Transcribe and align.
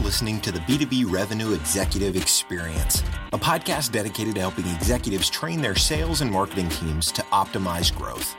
listening 0.00 0.40
to 0.40 0.50
the 0.50 0.60
B2B 0.60 1.10
Revenue 1.10 1.52
Executive 1.52 2.16
Experience, 2.16 3.02
a 3.32 3.38
podcast 3.38 3.92
dedicated 3.92 4.34
to 4.36 4.40
helping 4.40 4.66
executives 4.66 5.28
train 5.28 5.60
their 5.60 5.76
sales 5.76 6.22
and 6.22 6.30
marketing 6.30 6.68
teams 6.70 7.12
to 7.12 7.22
optimize 7.24 7.94
growth. 7.94 8.34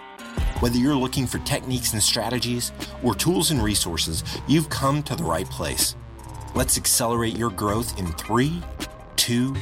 Whether 0.60 0.78
you're 0.78 0.96
looking 0.96 1.28
for 1.28 1.38
techniques 1.39 1.93
and 1.93 2.02
strategies 2.02 2.71
or 3.04 3.14
tools 3.14 3.52
and 3.52 3.64
resources, 3.64 4.24
you've 4.47 4.70
come 4.70 5.04
to 5.04 5.16
the 5.16 5.24
right 5.24 5.46
place. 5.46 5.96
Let's 6.55 6.78
accelerate 6.78 7.38
your 7.38 7.52
growth 7.52 7.98
in 8.00 8.07
three, 8.14 8.62
two, 9.16 9.54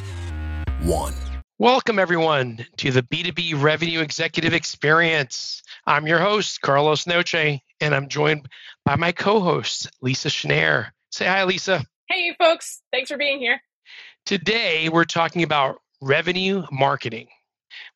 one. 0.84 1.14
Welcome, 1.58 2.00
everyone, 2.00 2.66
to 2.78 2.92
the 2.92 3.04
B2B 3.04 3.62
Revenue 3.62 4.00
Executive 4.00 4.54
Experience. 4.54 5.62
I'm 5.86 6.08
your 6.08 6.20
host, 6.20 6.62
Carlos 6.62 7.06
Noche, 7.06 7.60
and 7.82 7.94
I'm 7.94 8.08
joined 8.08 8.48
by 8.86 8.96
my 8.96 9.12
co 9.12 9.42
host, 9.42 9.90
Lisa 10.02 10.30
Schneier. 10.30 10.92
Say 11.20 11.26
hi, 11.26 11.44
Lisa. 11.44 11.84
Hey, 12.08 12.34
folks. 12.40 12.82
Thanks 12.94 13.12
for 13.12 13.18
being 13.18 13.40
here. 13.40 13.60
Today, 14.26 14.88
we're 14.88 15.04
talking 15.04 15.44
about 15.44 15.80
revenue 16.00 16.64
marketing. 16.72 17.28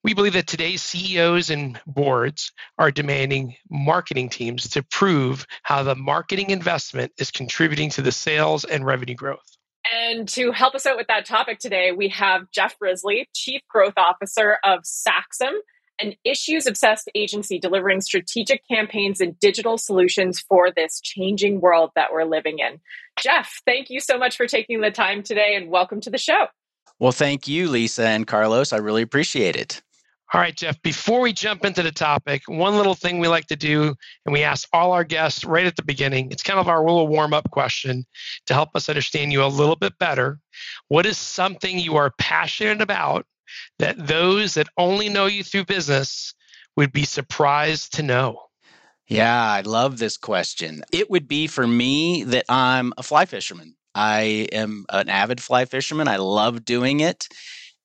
We 0.03 0.13
believe 0.13 0.33
that 0.33 0.45
today's 0.45 0.81
CEOs 0.81 1.49
and 1.49 1.79
boards 1.87 2.51
are 2.77 2.91
demanding 2.91 3.55
marketing 3.69 4.27
teams 4.27 4.71
to 4.71 4.83
prove 4.83 5.47
how 5.61 5.83
the 5.83 5.95
marketing 5.95 6.49
investment 6.49 7.13
is 7.17 7.31
contributing 7.31 7.91
to 7.91 8.01
the 8.01 8.11
sales 8.11 8.65
and 8.65 8.85
revenue 8.85 9.15
growth. 9.15 9.57
And 9.89 10.27
to 10.27 10.51
help 10.51 10.75
us 10.75 10.85
out 10.85 10.97
with 10.97 11.07
that 11.07 11.25
topic 11.25 11.59
today, 11.59 11.93
we 11.93 12.09
have 12.09 12.51
Jeff 12.51 12.75
Risley, 12.81 13.29
Chief 13.33 13.61
Growth 13.69 13.93
Officer 13.95 14.57
of 14.65 14.81
Saxum, 14.81 15.53
an 15.99 16.13
issues 16.23 16.65
obsessed 16.65 17.09
agency 17.15 17.59
delivering 17.59 18.01
strategic 18.01 18.61
campaigns 18.67 19.21
and 19.21 19.39
digital 19.39 19.77
solutions 19.77 20.39
for 20.39 20.71
this 20.71 20.99
changing 21.01 21.61
world 21.61 21.91
that 21.95 22.11
we're 22.11 22.25
living 22.25 22.59
in. 22.59 22.79
Jeff, 23.19 23.61
thank 23.65 23.89
you 23.89 23.99
so 23.99 24.17
much 24.17 24.35
for 24.35 24.47
taking 24.47 24.81
the 24.81 24.91
time 24.91 25.23
today 25.23 25.55
and 25.55 25.69
welcome 25.69 26.01
to 26.01 26.09
the 26.09 26.17
show. 26.17 26.47
Well, 26.99 27.11
thank 27.11 27.47
you, 27.47 27.69
Lisa 27.69 28.07
and 28.07 28.27
Carlos. 28.27 28.73
I 28.73 28.77
really 28.77 29.01
appreciate 29.01 29.55
it. 29.55 29.81
All 30.33 30.41
right, 30.41 30.55
Jeff, 30.55 30.81
before 30.81 31.19
we 31.19 31.31
jump 31.31 31.63
into 31.63 31.83
the 31.83 31.91
topic, 31.91 32.41
one 32.47 32.75
little 32.75 32.95
thing 32.95 33.19
we 33.19 33.27
like 33.27 33.45
to 33.47 33.55
do, 33.55 33.93
and 34.25 34.33
we 34.33 34.41
ask 34.41 34.67
all 34.73 34.91
our 34.91 35.03
guests 35.03 35.45
right 35.45 35.67
at 35.67 35.75
the 35.75 35.83
beginning, 35.83 36.31
it's 36.31 36.41
kind 36.41 36.59
of 36.59 36.67
our 36.67 36.79
little 36.79 37.07
warm 37.07 37.35
up 37.35 37.51
question 37.51 38.03
to 38.47 38.55
help 38.55 38.69
us 38.73 38.89
understand 38.89 39.31
you 39.31 39.43
a 39.43 39.45
little 39.45 39.75
bit 39.75 39.99
better. 39.99 40.39
What 40.87 41.05
is 41.05 41.19
something 41.19 41.77
you 41.77 41.97
are 41.97 42.13
passionate 42.17 42.81
about 42.81 43.27
that 43.79 44.07
those 44.07 44.55
that 44.55 44.67
only 44.77 45.09
know 45.09 45.25
you 45.25 45.43
through 45.43 45.65
business 45.65 46.33
would 46.75 46.91
be 46.91 47.03
surprised 47.03 47.93
to 47.93 48.03
know? 48.03 48.39
Yeah, 49.07 49.51
I 49.51 49.61
love 49.61 49.97
this 49.97 50.17
question. 50.17 50.83
It 50.91 51.09
would 51.09 51.27
be 51.27 51.47
for 51.47 51.67
me 51.67 52.23
that 52.23 52.45
I'm 52.49 52.93
a 52.97 53.03
fly 53.03 53.25
fisherman. 53.25 53.75
I 53.93 54.47
am 54.51 54.85
an 54.89 55.09
avid 55.09 55.41
fly 55.41 55.65
fisherman. 55.65 56.07
I 56.07 56.15
love 56.15 56.65
doing 56.65 57.01
it. 57.01 57.27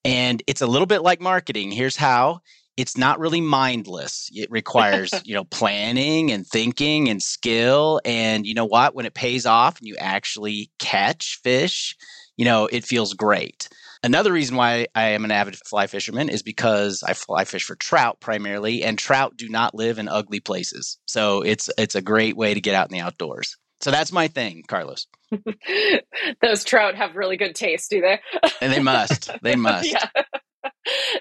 And 0.05 0.43
it's 0.47 0.63
a 0.63 0.67
little 0.67 0.87
bit 0.87 1.03
like 1.03 1.21
marketing. 1.21 1.71
Here's 1.71 1.97
how 1.97 2.41
it's 2.79 2.97
not 2.97 3.19
really 3.19 3.41
mindless. 3.41 4.31
It 4.33 4.51
requires, 4.51 5.13
you 5.25 5.35
know, 5.35 5.45
planning 5.45 6.31
and 6.31 6.47
thinking 6.47 7.09
and 7.09 7.21
skill. 7.21 8.01
And 8.05 8.47
you 8.47 8.55
know 8.55 8.65
what? 8.65 8.95
When 8.95 9.05
it 9.05 9.15
pays 9.15 9.45
off 9.45 9.79
and 9.79 9.89
you 9.89 9.97
actually 9.97 10.71
catch 10.79 11.41
fish, 11.43 11.97
you 12.37 12.45
know, 12.45 12.67
it 12.67 12.85
feels 12.85 13.15
great. 13.15 13.69
Another 14.03 14.33
reason 14.33 14.57
why 14.57 14.87
I 14.95 15.09
am 15.11 15.25
an 15.25 15.31
avid 15.31 15.57
fly 15.57 15.87
fisherman 15.87 16.29
is 16.29 16.43
because 16.43 17.03
I 17.03 17.15
fly 17.15 17.45
fish 17.45 17.65
for 17.65 17.75
trout 17.75 18.21
primarily, 18.21 18.85
and 18.85 18.99
trout 18.99 19.37
do 19.37 19.49
not 19.49 19.75
live 19.75 19.99
in 19.99 20.09
ugly 20.09 20.41
places. 20.41 20.99
So 21.07 21.43
it's 21.43 21.69
it's 21.77 21.95
a 21.95 22.03
great 22.03 22.37
way 22.37 22.55
to 22.55 22.61
get 22.61 22.75
out 22.75 22.89
in 22.91 22.95
the 22.97 23.03
outdoors. 23.03 23.57
So 23.81 23.91
that's 23.91 24.13
my 24.13 24.29
thing, 24.29 24.65
Carlos. 24.67 25.07
Those 26.43 26.65
trout 26.65 26.97
have 26.97 27.17
really 27.17 27.37
good 27.37 27.55
taste, 27.55 27.91
do 27.91 28.01
they? 28.01 28.21
and 28.61 28.73
they 28.73 28.81
must. 28.81 29.31
They 29.43 29.57
must. 29.57 29.91
yeah. 29.91 30.09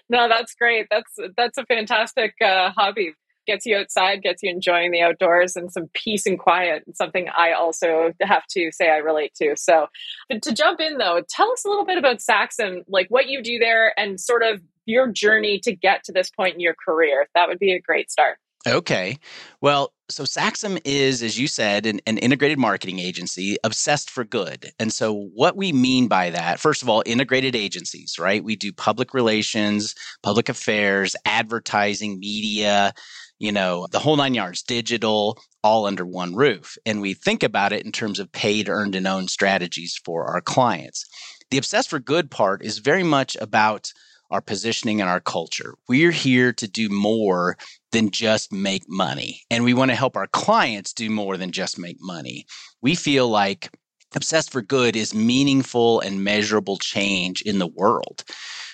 No, 0.10 0.28
that's 0.30 0.56
great. 0.56 0.88
That's 0.90 1.14
that's 1.36 1.58
a 1.58 1.66
fantastic 1.66 2.34
uh, 2.44 2.72
hobby 2.76 3.14
gets 3.48 3.66
you 3.66 3.78
outside, 3.78 4.22
gets 4.22 4.44
you 4.44 4.50
enjoying 4.50 4.92
the 4.92 5.02
outdoors 5.02 5.56
and 5.56 5.72
some 5.72 5.90
peace 5.94 6.26
and 6.26 6.38
quiet. 6.38 6.84
something 6.94 7.28
I 7.30 7.54
also 7.54 8.14
have 8.22 8.46
to 8.52 8.72
say 8.72 8.90
I 8.90 8.98
relate 8.98 9.34
to. 9.36 9.56
So, 9.56 9.88
to 10.30 10.54
jump 10.54 10.80
in 10.80 10.98
though, 10.98 11.22
tell 11.28 11.52
us 11.52 11.66
a 11.66 11.70
little 11.70 11.86
bit 11.86 11.98
about 11.98 12.18
Saxum, 12.18 12.84
like 12.88 13.08
what 13.10 13.28
you 13.28 13.42
do 13.42 13.58
there 13.58 13.98
and 13.98 14.20
sort 14.20 14.44
of 14.44 14.62
your 14.86 15.12
journey 15.12 15.60
to 15.60 15.76
get 15.76 16.04
to 16.06 16.12
this 16.12 16.30
point 16.30 16.56
in 16.56 16.60
your 16.60 16.76
career. 16.86 17.28
That 17.36 17.48
would 17.48 17.60
be 17.60 17.74
a 17.74 17.80
great 17.80 18.12
start. 18.12 18.38
Okay. 18.68 19.18
Well, 19.62 19.94
so 20.10 20.24
Saxum 20.24 20.80
is, 20.84 21.24
as 21.24 21.40
you 21.40 21.48
said, 21.48 21.86
an, 21.86 22.02
an, 22.06 22.18
integrated 22.18 22.60
marketing 22.60 23.00
agency 23.00 23.58
obsessed 23.64 24.10
for 24.10 24.24
good. 24.24 24.72
And 24.78 24.92
so, 24.92 25.30
what 25.34 25.56
we 25.56 25.72
mean 25.72 26.08
by 26.08 26.30
that, 26.32 26.60
first 26.60 26.82
of 26.82 26.90
all, 26.90 27.02
integrated 27.06 27.56
agencies, 27.56 28.18
right? 28.20 28.44
We 28.44 28.56
do 28.56 28.74
public 28.74 29.14
relations, 29.14 29.96
public 30.22 30.50
affairs, 30.50 31.16
advertising, 31.26 32.20
media, 32.20 32.94
you 33.40 33.52
know, 33.52 33.88
the 33.92 34.00
whole 34.00 34.18
nine 34.18 34.34
yards, 34.34 34.64
digital, 34.64 35.40
all 35.64 35.86
under 35.86 36.06
one 36.06 36.36
roof. 36.36 36.78
And 36.86 37.02
we 37.02 37.14
think 37.14 37.44
about 37.44 37.74
it 37.74 37.86
in 37.86 37.92
terms 37.92 38.20
of 38.20 38.32
paid, 38.32 38.70
earned, 38.70 38.96
and 38.96 39.08
owned 39.08 39.30
strategies 39.30 40.00
for 40.04 40.26
our 40.26 40.42
clients. 40.42 41.06
The 41.52 41.58
Obsessed 41.58 41.90
for 41.90 42.00
Good 42.00 42.30
part 42.32 42.64
is 42.64 42.80
very 42.80 43.04
much 43.04 43.38
about 43.40 43.92
our 44.32 44.42
positioning 44.42 45.02
and 45.02 45.10
our 45.10 45.20
culture. 45.20 45.76
We're 45.88 46.12
here 46.12 46.54
to 46.54 46.68
do 46.68 46.90
more 46.90 47.58
than 47.92 48.12
just 48.12 48.52
make 48.52 48.84
money. 48.88 49.42
And 49.50 49.64
we 49.64 49.74
want 49.74 49.92
to 49.92 49.96
help 49.96 50.18
our 50.18 50.28
clients 50.28 50.94
do 50.94 51.10
more 51.10 51.38
than 51.38 51.52
just 51.52 51.80
make 51.80 51.98
money. 52.02 52.46
We 52.82 52.96
feel 52.96 53.30
like 53.30 53.70
Obsessed 54.16 54.52
for 54.52 54.62
Good 54.62 54.96
is 54.96 55.14
meaningful 55.14 56.00
and 56.00 56.24
measurable 56.24 56.78
change 56.78 57.42
in 57.42 57.60
the 57.60 57.68
world. 57.68 58.24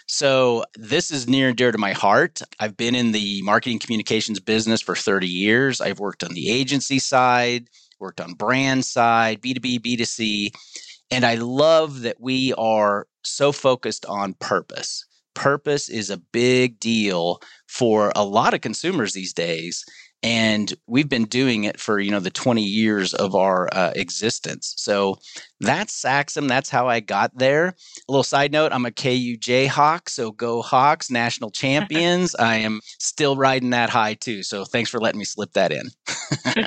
So, 0.08 0.64
this 0.76 1.12
is 1.12 1.28
near 1.28 1.48
and 1.48 1.58
dear 1.58 1.72
to 1.72 1.78
my 1.78 1.94
heart. 1.94 2.42
I've 2.60 2.78
been 2.78 2.94
in 2.94 3.14
the 3.14 3.42
marketing 3.42 3.80
communications 3.80 4.40
business 4.40 4.82
for 4.82 4.96
30 4.96 5.28
years. 5.28 5.82
I've 5.82 6.00
worked 6.00 6.24
on 6.24 6.34
the 6.34 6.52
agency 6.52 7.00
side, 7.00 7.68
worked 8.00 8.22
on 8.22 8.34
brand 8.34 8.86
side, 8.86 9.42
B2B, 9.42 9.80
B2C. 9.80 10.52
And 11.10 11.26
I 11.26 11.36
love 11.36 12.02
that 12.02 12.20
we 12.20 12.54
are 12.54 13.08
so 13.24 13.52
focused 13.52 14.06
on 14.06 14.36
purpose. 14.36 15.06
Purpose 15.34 15.90
is 15.90 16.10
a 16.10 16.18
big 16.18 16.80
deal 16.80 17.40
for 17.68 18.12
a 18.16 18.24
lot 18.24 18.54
of 18.54 18.62
consumers 18.62 19.14
these 19.14 19.34
days 19.34 19.84
and 20.24 20.74
we've 20.88 21.10
been 21.10 21.26
doing 21.26 21.66
it 21.66 21.80
for 21.80 22.00
you 22.00 22.10
know 22.10 22.22
the 22.22 22.32
20 22.32 22.64
years 22.64 23.14
of 23.14 23.36
our 23.36 23.70
uh, 23.74 23.92
existence. 23.96 24.74
So 24.78 25.20
that's 25.60 26.02
saxum 26.02 26.48
that's 26.48 26.70
how 26.70 26.88
i 26.88 27.00
got 27.00 27.38
there. 27.38 27.68
A 27.68 27.74
little 28.08 28.24
side 28.24 28.52
note 28.52 28.72
i'm 28.72 28.86
a 28.86 28.92
ku 28.92 29.38
jayhawk 29.38 30.10
so 30.10 30.32
go 30.32 30.62
hawks 30.62 31.12
national 31.12 31.52
champions. 31.52 32.36
I 32.40 32.58
am 32.58 32.80
still 33.00 33.36
riding 33.36 33.72
that 33.72 33.90
high 33.90 34.14
too 34.14 34.44
so 34.44 34.66
thanks 34.66 34.90
for 34.90 35.00
letting 35.00 35.20
me 35.20 35.26
slip 35.26 35.52
that 35.54 35.72
in. 35.72 35.90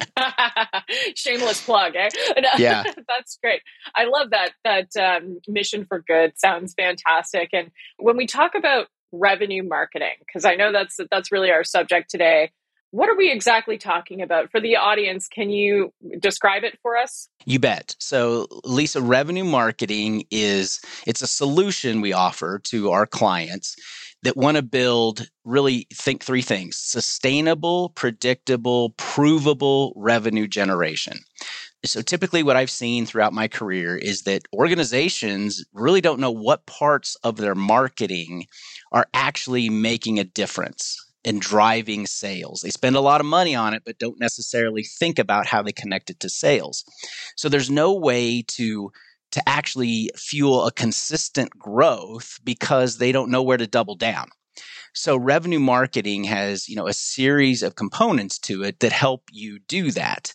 Shameless 1.17 1.65
plug 1.65 1.97
eh? 1.97 2.11
Yeah. 2.59 2.85
that's 3.09 3.39
great. 3.43 3.63
I 3.95 4.05
love 4.05 4.31
that 4.31 4.53
that 4.65 4.97
um, 4.97 5.39
mission 5.49 5.87
for 5.87 6.03
good. 6.07 6.39
Sounds 6.39 6.75
fantastic. 6.75 7.51
And 7.53 7.71
when 7.99 8.17
we 8.17 8.27
talk 8.27 8.55
about 8.55 8.89
revenue 9.13 9.63
marketing 9.63 10.15
because 10.19 10.45
i 10.45 10.57
know 10.57 10.73
that's 10.73 10.99
that's 11.13 11.31
really 11.31 11.51
our 11.51 11.63
subject 11.63 12.11
today 12.11 12.51
what 12.91 13.09
are 13.09 13.17
we 13.17 13.31
exactly 13.31 13.79
talking 13.79 14.23
about 14.23 14.51
for 14.51 14.61
the 14.61 14.77
audience? 14.77 15.29
Can 15.29 15.51
you 15.51 15.93
describe 16.19 16.65
it 16.65 16.79
for 16.83 16.97
us? 16.97 17.29
You 17.45 17.59
bet. 17.59 17.95
So, 17.99 18.47
Lisa, 18.65 19.03
revenue 19.03 19.45
marketing 19.45 20.25
is 20.31 20.81
it's 21.07 21.23
a 21.23 21.27
solution 21.27 22.01
we 22.01 22.13
offer 22.13 22.59
to 22.65 22.91
our 22.91 23.07
clients 23.07 23.77
that 24.23 24.37
want 24.37 24.57
to 24.57 24.63
build 24.63 25.29
really 25.45 25.87
think 25.93 26.23
three 26.23 26.43
things: 26.43 26.77
sustainable, 26.79 27.91
predictable, 27.91 28.91
provable 28.97 29.93
revenue 29.97 30.47
generation. 30.47 31.19
So 31.85 32.03
typically 32.03 32.43
what 32.43 32.57
I've 32.57 32.71
seen 32.71 33.07
throughout 33.07 33.33
my 33.33 33.47
career 33.47 33.97
is 33.97 34.23
that 34.23 34.43
organizations 34.53 35.65
really 35.73 36.01
don't 36.01 36.19
know 36.19 36.33
what 36.33 36.67
parts 36.67 37.17
of 37.23 37.37
their 37.37 37.55
marketing 37.55 38.47
are 38.91 39.07
actually 39.15 39.69
making 39.69 40.19
a 40.19 40.25
difference 40.25 41.06
and 41.27 41.41
driving 41.41 42.07
sales. 42.07 42.61
They 42.61 42.71
spend 42.71 42.97
a 42.97 43.01
lot 43.01 43.21
of 43.21 43.27
money 43.27 43.55
on 43.55 43.75
it, 43.75 43.83
but 43.85 43.99
don't 43.99 44.21
necessarily 44.21 44.85
think 44.85 45.19
about 45.19 45.47
how 45.47 45.63
they 45.63 45.73
connect 45.73 46.09
it 46.09 46.21
to 46.21 46.31
sales. 46.31 46.85
So 47.37 47.49
there's 47.49 47.71
no 47.71 47.93
way 47.95 48.43
to 48.49 48.91
to 49.33 49.49
actually 49.49 50.09
fuel 50.17 50.67
a 50.67 50.73
consistent 50.73 51.51
growth 51.59 52.39
because 52.45 52.97
they 52.97 53.13
don't 53.13 53.31
know 53.31 53.43
where 53.43 53.59
to 53.59 53.67
double 53.67 53.97
down. 53.97 54.29
So 54.95 55.17
revenue 55.17 55.59
marketing 55.59 56.25
has, 56.25 56.69
you 56.69 56.77
know, 56.77 56.87
a 56.87 56.95
series 56.95 57.63
of 57.63 57.75
components 57.75 58.39
to 58.41 58.63
it 58.63 58.81
that 58.81 58.93
help 58.93 59.25
you 59.31 59.59
do 59.59 59.91
that. 59.91 60.33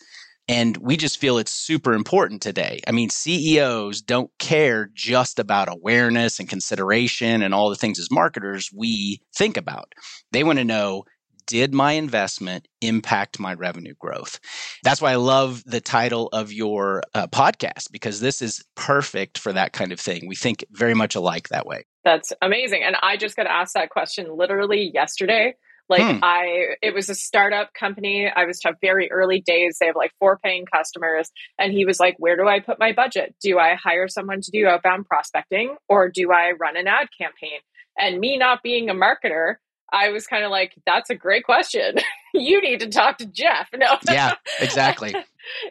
And 0.47 0.75
we 0.77 0.97
just 0.97 1.17
feel 1.17 1.37
it's 1.37 1.51
super 1.51 1.93
important 1.93 2.41
today. 2.41 2.81
I 2.87 2.91
mean, 2.91 3.09
CEOs 3.09 4.01
don't 4.01 4.31
care 4.39 4.89
just 4.93 5.39
about 5.39 5.71
awareness 5.71 6.39
and 6.39 6.49
consideration 6.49 7.41
and 7.41 7.53
all 7.53 7.69
the 7.69 7.75
things 7.75 7.99
as 7.99 8.11
marketers 8.11 8.69
we 8.75 9.21
think 9.35 9.55
about. 9.55 9.93
They 10.31 10.43
want 10.43 10.59
to 10.59 10.65
know 10.65 11.03
did 11.47 11.73
my 11.73 11.93
investment 11.93 12.67
impact 12.79 13.39
my 13.39 13.53
revenue 13.53 13.93
growth? 13.99 14.39
That's 14.83 15.01
why 15.01 15.11
I 15.11 15.15
love 15.15 15.63
the 15.65 15.81
title 15.81 16.29
of 16.31 16.53
your 16.53 17.03
uh, 17.13 17.27
podcast 17.27 17.91
because 17.91 18.21
this 18.21 18.41
is 18.41 18.63
perfect 18.75 19.37
for 19.37 19.51
that 19.51 19.73
kind 19.73 19.91
of 19.91 19.99
thing. 19.99 20.27
We 20.27 20.35
think 20.35 20.63
very 20.71 20.93
much 20.93 21.13
alike 21.13 21.49
that 21.49 21.65
way. 21.65 21.83
That's 22.05 22.31
amazing. 22.41 22.83
And 22.83 22.95
I 23.01 23.17
just 23.17 23.35
got 23.35 23.47
asked 23.47 23.73
that 23.73 23.89
question 23.89 24.37
literally 24.37 24.91
yesterday. 24.93 25.55
Like 25.91 26.01
hmm. 26.01 26.23
I, 26.23 26.75
it 26.81 26.93
was 26.93 27.09
a 27.09 27.15
startup 27.15 27.73
company. 27.73 28.31
I 28.33 28.45
was 28.45 28.59
to 28.61 28.73
very 28.81 29.11
early 29.11 29.41
days. 29.41 29.77
They 29.79 29.87
have 29.87 29.95
like 29.95 30.13
four 30.19 30.39
paying 30.43 30.65
customers. 30.65 31.29
And 31.59 31.73
he 31.73 31.85
was 31.85 31.99
like, 31.99 32.15
where 32.17 32.37
do 32.37 32.47
I 32.47 32.61
put 32.61 32.79
my 32.79 32.93
budget? 32.93 33.35
Do 33.41 33.59
I 33.59 33.75
hire 33.75 34.07
someone 34.07 34.41
to 34.41 34.51
do 34.51 34.65
outbound 34.67 35.05
prospecting 35.05 35.75
or 35.89 36.09
do 36.09 36.31
I 36.31 36.53
run 36.59 36.77
an 36.77 36.87
ad 36.87 37.09
campaign? 37.15 37.59
And 37.99 38.19
me 38.19 38.37
not 38.37 38.63
being 38.63 38.89
a 38.89 38.93
marketer, 38.93 39.55
I 39.91 40.09
was 40.09 40.25
kind 40.25 40.45
of 40.45 40.51
like, 40.51 40.73
that's 40.85 41.09
a 41.09 41.15
great 41.15 41.43
question. 41.43 41.95
you 42.33 42.61
need 42.61 42.79
to 42.79 42.87
talk 42.89 43.17
to 43.17 43.25
Jeff. 43.25 43.67
No. 43.81 43.97
Yeah, 44.07 44.35
exactly. 44.59 45.15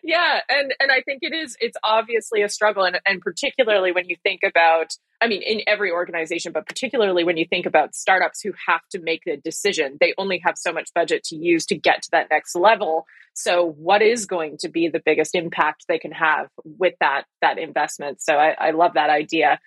Yeah. 0.02 0.40
And 0.48 0.74
and 0.80 0.90
I 0.90 1.02
think 1.02 1.20
it 1.22 1.32
is 1.32 1.56
it's 1.60 1.76
obviously 1.82 2.42
a 2.42 2.48
struggle 2.48 2.84
and, 2.84 3.00
and 3.06 3.20
particularly 3.20 3.92
when 3.92 4.08
you 4.08 4.16
think 4.22 4.40
about 4.44 4.94
I 5.20 5.28
mean 5.28 5.42
in 5.42 5.60
every 5.66 5.90
organization, 5.90 6.52
but 6.52 6.66
particularly 6.66 7.24
when 7.24 7.36
you 7.36 7.46
think 7.48 7.66
about 7.66 7.94
startups 7.94 8.40
who 8.40 8.52
have 8.66 8.82
to 8.92 9.00
make 9.00 9.26
a 9.26 9.36
decision. 9.36 9.96
They 10.00 10.14
only 10.18 10.40
have 10.44 10.54
so 10.56 10.72
much 10.72 10.90
budget 10.94 11.24
to 11.24 11.36
use 11.36 11.66
to 11.66 11.76
get 11.76 12.02
to 12.02 12.08
that 12.12 12.28
next 12.30 12.54
level. 12.54 13.06
So 13.34 13.74
what 13.78 14.02
is 14.02 14.26
going 14.26 14.58
to 14.60 14.68
be 14.68 14.88
the 14.88 15.00
biggest 15.04 15.34
impact 15.34 15.84
they 15.88 15.98
can 15.98 16.12
have 16.12 16.48
with 16.64 16.94
that 17.00 17.24
that 17.40 17.58
investment? 17.58 18.20
So 18.20 18.34
I, 18.34 18.56
I 18.58 18.70
love 18.70 18.94
that 18.94 19.10
idea 19.10 19.58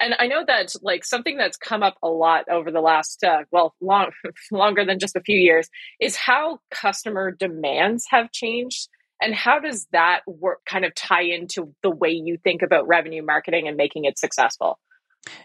and 0.00 0.14
I 0.18 0.26
know 0.26 0.42
that 0.46 0.72
like 0.82 1.04
something 1.04 1.36
that's 1.36 1.58
come 1.58 1.82
up 1.82 1.96
a 2.02 2.08
lot 2.08 2.48
over 2.48 2.70
the 2.70 2.80
last 2.80 3.22
uh, 3.22 3.44
well 3.52 3.74
long 3.80 4.10
longer 4.50 4.84
than 4.84 4.98
just 4.98 5.14
a 5.14 5.20
few 5.20 5.38
years 5.38 5.68
is 6.00 6.16
how 6.16 6.58
customer 6.70 7.30
demands 7.30 8.06
have 8.10 8.32
changed 8.32 8.88
and 9.20 9.34
how 9.34 9.58
does 9.58 9.86
that 9.92 10.20
work 10.26 10.60
kind 10.66 10.84
of 10.84 10.94
tie 10.94 11.22
into 11.22 11.74
the 11.82 11.90
way 11.90 12.10
you 12.10 12.38
think 12.42 12.62
about 12.62 12.86
revenue 12.86 13.24
marketing 13.24 13.68
and 13.68 13.76
making 13.76 14.04
it 14.04 14.18
successful 14.18 14.78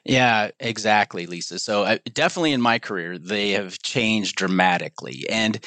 yeah, 0.05 0.51
exactly, 0.57 1.25
Lisa. 1.25 1.59
So, 1.59 1.97
definitely 2.13 2.53
in 2.53 2.61
my 2.61 2.79
career, 2.79 3.17
they 3.17 3.51
have 3.51 3.79
changed 3.79 4.37
dramatically. 4.37 5.25
And 5.29 5.59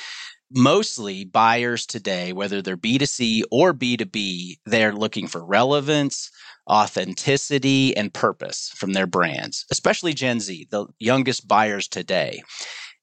mostly 0.51 1.25
buyers 1.25 1.87
today, 1.87 2.33
whether 2.33 2.63
they're 2.63 2.77
B2C 2.77 3.43
or 3.51 3.75
B2B, 3.75 4.59
they're 4.67 4.95
looking 4.95 5.27
for 5.27 5.45
relevance, 5.45 6.31
authenticity, 6.69 7.97
and 7.97 8.13
purpose 8.13 8.71
from 8.75 8.93
their 8.93 9.07
brands, 9.07 9.67
especially 9.71 10.15
Gen 10.15 10.41
Z, 10.41 10.69
the 10.71 10.87
youngest 10.99 11.47
buyers 11.47 11.89
today. 11.89 12.43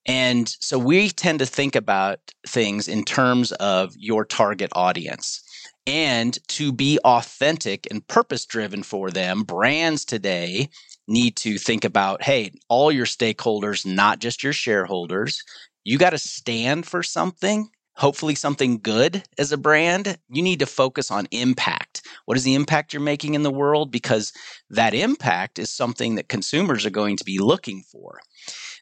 And 0.06 0.48
so 0.60 0.78
we 0.78 1.10
tend 1.10 1.40
to 1.40 1.46
think 1.46 1.76
about 1.76 2.20
things 2.48 2.88
in 2.88 3.04
terms 3.04 3.52
of 3.54 3.94
your 3.98 4.26
target 4.26 4.72
audience. 4.74 5.42
And 5.88 6.38
to 6.50 6.72
be 6.72 7.00
authentic 7.04 7.88
and 7.92 8.08
purpose 8.08 8.46
driven 8.46 8.84
for 8.84 9.12
them, 9.12 9.44
brands 9.44 10.06
today 10.06 10.70
need 11.08 11.36
to 11.38 11.58
think 11.58 11.86
about 11.86 12.24
hey, 12.24 12.52
all 12.70 12.92
your 12.92 13.06
stakeholders, 13.06 13.86
not 13.86 14.20
just 14.20 14.44
your 14.44 14.54
shareholders, 14.54 15.44
you 15.84 15.98
got 15.98 16.12
to 16.12 16.18
stand 16.18 16.86
for 16.86 17.04
something 17.04 17.70
hopefully 17.96 18.36
something 18.36 18.80
good 18.80 19.24
as 19.38 19.52
a 19.52 19.58
brand, 19.58 20.18
you 20.30 20.42
need 20.42 20.60
to 20.60 20.66
focus 20.66 21.12
on 21.12 21.28
impact. 21.32 22.02
What 22.26 22.38
is 22.38 22.44
the 22.44 22.56
impact 22.56 22.94
you're 22.94 23.02
making 23.02 23.34
in 23.34 23.44
the 23.44 23.52
world? 23.52 23.92
Because 23.92 24.34
that 24.70 24.94
impact 24.94 25.60
is 25.60 25.72
something 25.72 26.16
that 26.16 26.30
consumers 26.30 26.86
are 26.86 26.92
going 26.92 27.18
to 27.18 27.24
be 27.24 27.40
looking 27.40 27.84
for. 27.92 28.20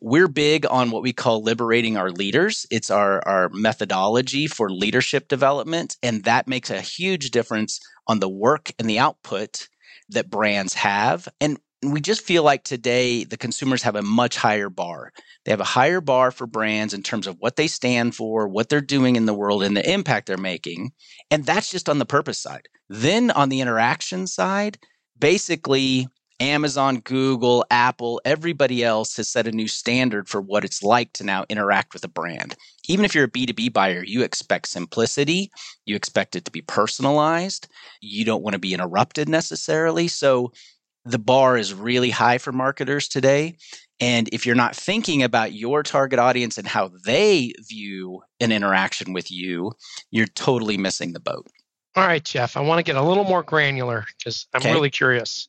We're 0.02 0.28
big 0.28 0.66
on 0.66 0.92
what 0.92 1.04
we 1.04 1.14
call 1.14 1.44
liberating 1.44 1.96
our 1.96 2.12
leaders. 2.12 2.66
It's 2.70 2.90
our, 2.90 3.26
our 3.28 3.50
methodology 3.50 4.48
for 4.48 4.70
leadership 4.70 5.28
development, 5.28 5.96
and 6.04 6.24
that 6.24 6.48
makes 6.48 6.70
a 6.70 6.82
huge 6.82 7.32
difference 7.32 7.80
on 8.08 8.20
the 8.20 8.30
work 8.30 8.72
and 8.80 8.90
the 8.90 9.00
output 9.00 9.68
that 10.10 10.30
brands 10.30 10.74
have. 10.74 11.30
And 11.40 11.60
we 11.84 12.02
just 12.02 12.22
feel 12.22 12.44
like 12.44 12.64
today 12.64 13.24
the 13.24 13.38
consumers 13.38 13.82
have 13.84 13.96
a 13.96 14.02
much 14.02 14.38
higher 14.38 14.70
bar. 14.70 15.12
They 15.46 15.52
have 15.52 15.60
a 15.60 15.66
higher 15.66 16.02
bar 16.02 16.32
for 16.32 16.48
brands 16.48 16.94
in 16.94 17.04
terms 17.04 17.28
of 17.28 17.38
what 17.40 17.56
they 17.56 17.68
stand 17.68 18.16
for, 18.16 18.48
what 18.48 18.70
they're 18.70 18.82
doing 18.82 19.16
in 19.16 19.26
the 19.26 19.34
world, 19.34 19.64
and 19.64 19.76
the 19.76 19.90
impact 19.90 20.28
they're 20.28 20.38
making. 20.38 20.92
And 21.32 21.46
that's 21.46 21.70
just 21.70 21.90
on 21.90 22.00
the 22.00 22.06
purpose 22.06 22.40
side. 22.40 22.68
Then 22.90 23.32
on 23.32 23.50
the 23.50 23.62
interaction 23.62 24.28
side, 24.28 24.78
basically, 25.18 26.08
Amazon, 26.40 27.00
Google, 27.00 27.66
Apple, 27.72 28.20
everybody 28.26 28.84
else 28.84 29.16
has 29.16 29.30
set 29.30 29.48
a 29.48 29.52
new 29.52 29.68
standard 29.68 30.28
for 30.28 30.42
what 30.42 30.66
it's 30.66 30.84
like 30.84 31.14
to 31.14 31.24
now 31.24 31.46
interact 31.48 31.94
with 31.94 32.04
a 32.04 32.10
brand. 32.10 32.56
Even 32.90 33.06
if 33.06 33.16
you're 33.16 33.26
a 33.26 33.32
B2B 33.32 33.72
buyer, 33.72 34.04
you 34.04 34.24
expect 34.24 34.68
simplicity, 34.68 35.52
you 35.86 35.96
expect 35.96 36.36
it 36.36 36.44
to 36.46 36.52
be 36.52 36.62
personalized, 36.62 37.68
you 38.02 38.26
don't 38.26 38.44
want 38.44 38.54
to 38.54 38.60
be 38.60 38.74
interrupted 38.74 39.30
necessarily. 39.30 40.08
So 40.08 40.52
the 41.06 41.20
bar 41.20 41.58
is 41.58 41.74
really 41.74 42.10
high 42.10 42.38
for 42.38 42.52
marketers 42.52 43.08
today. 43.08 43.58
And 44.00 44.28
if 44.32 44.46
you're 44.46 44.56
not 44.56 44.76
thinking 44.76 45.24
about 45.24 45.54
your 45.54 45.84
target 45.84 46.20
audience 46.20 46.58
and 46.58 46.68
how 46.68 46.92
they 47.06 47.54
view 47.60 48.22
an 48.40 48.52
interaction 48.52 49.14
with 49.14 49.32
you, 49.32 49.72
you're 50.12 50.28
totally 50.28 50.78
missing 50.78 51.14
the 51.14 51.20
boat. 51.20 51.48
All 51.96 52.06
right, 52.06 52.24
Jeff, 52.24 52.58
I 52.58 52.62
want 52.62 52.80
to 52.80 52.84
get 52.84 52.96
a 52.96 53.04
little 53.04 53.24
more 53.24 53.44
granular 53.44 54.06
because 54.18 54.48
I'm 54.54 54.62
okay. 54.62 54.74
really 54.74 54.90
curious. 54.90 55.48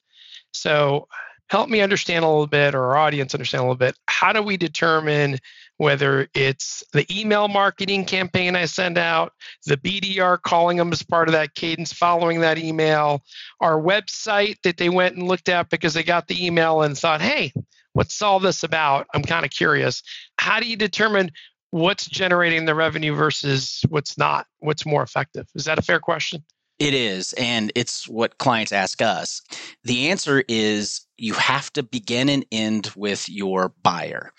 So, 0.52 1.08
help 1.48 1.68
me 1.68 1.80
understand 1.80 2.24
a 2.24 2.28
little 2.28 2.46
bit, 2.46 2.74
or 2.74 2.84
our 2.84 2.96
audience 2.96 3.34
understand 3.34 3.60
a 3.60 3.64
little 3.64 3.76
bit. 3.76 3.96
How 4.08 4.32
do 4.32 4.42
we 4.42 4.56
determine 4.56 5.38
whether 5.84 6.26
it's 6.32 6.82
the 6.94 7.06
email 7.14 7.46
marketing 7.46 8.06
campaign 8.06 8.56
I 8.56 8.64
send 8.64 8.96
out, 8.96 9.34
the 9.66 9.76
BDR 9.76 10.40
calling 10.40 10.78
them 10.78 10.90
as 10.90 11.02
part 11.02 11.28
of 11.28 11.32
that 11.32 11.54
cadence 11.54 11.92
following 11.92 12.40
that 12.40 12.56
email, 12.56 13.22
our 13.60 13.78
website 13.78 14.56
that 14.62 14.78
they 14.78 14.88
went 14.88 15.16
and 15.16 15.28
looked 15.28 15.50
at 15.50 15.68
because 15.68 15.92
they 15.92 16.02
got 16.02 16.26
the 16.26 16.42
email 16.42 16.80
and 16.80 16.96
thought, 16.96 17.20
hey, 17.20 17.52
what's 17.92 18.22
all 18.22 18.40
this 18.40 18.62
about? 18.62 19.06
I'm 19.12 19.20
kind 19.20 19.44
of 19.44 19.50
curious. 19.50 20.02
How 20.38 20.58
do 20.58 20.66
you 20.66 20.76
determine 20.76 21.30
what's 21.70 22.06
generating 22.06 22.64
the 22.64 22.74
revenue 22.74 23.14
versus 23.14 23.82
what's 23.90 24.16
not? 24.16 24.46
What's 24.60 24.86
more 24.86 25.02
effective? 25.02 25.46
Is 25.54 25.66
that 25.66 25.78
a 25.78 25.82
fair 25.82 26.00
question? 26.00 26.42
It 26.78 26.94
is. 26.94 27.34
And 27.34 27.70
it's 27.74 28.08
what 28.08 28.38
clients 28.38 28.72
ask 28.72 29.02
us. 29.02 29.42
The 29.84 30.08
answer 30.08 30.42
is 30.48 31.02
you 31.18 31.34
have 31.34 31.70
to 31.74 31.82
begin 31.82 32.30
and 32.30 32.46
end 32.50 32.90
with 32.96 33.28
your 33.28 33.74
buyer. 33.82 34.32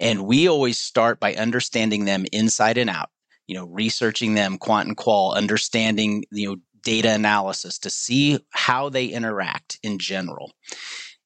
And 0.00 0.26
we 0.26 0.48
always 0.48 0.78
start 0.78 1.20
by 1.20 1.34
understanding 1.34 2.06
them 2.06 2.24
inside 2.32 2.78
and 2.78 2.90
out, 2.90 3.10
you 3.46 3.54
know, 3.54 3.66
researching 3.66 4.34
them 4.34 4.58
quant 4.58 4.88
and 4.88 4.96
qual, 4.96 5.32
understanding, 5.32 6.24
you 6.30 6.48
know, 6.48 6.56
data 6.82 7.12
analysis 7.12 7.78
to 7.78 7.90
see 7.90 8.38
how 8.50 8.88
they 8.88 9.06
interact 9.06 9.78
in 9.82 9.98
general. 9.98 10.52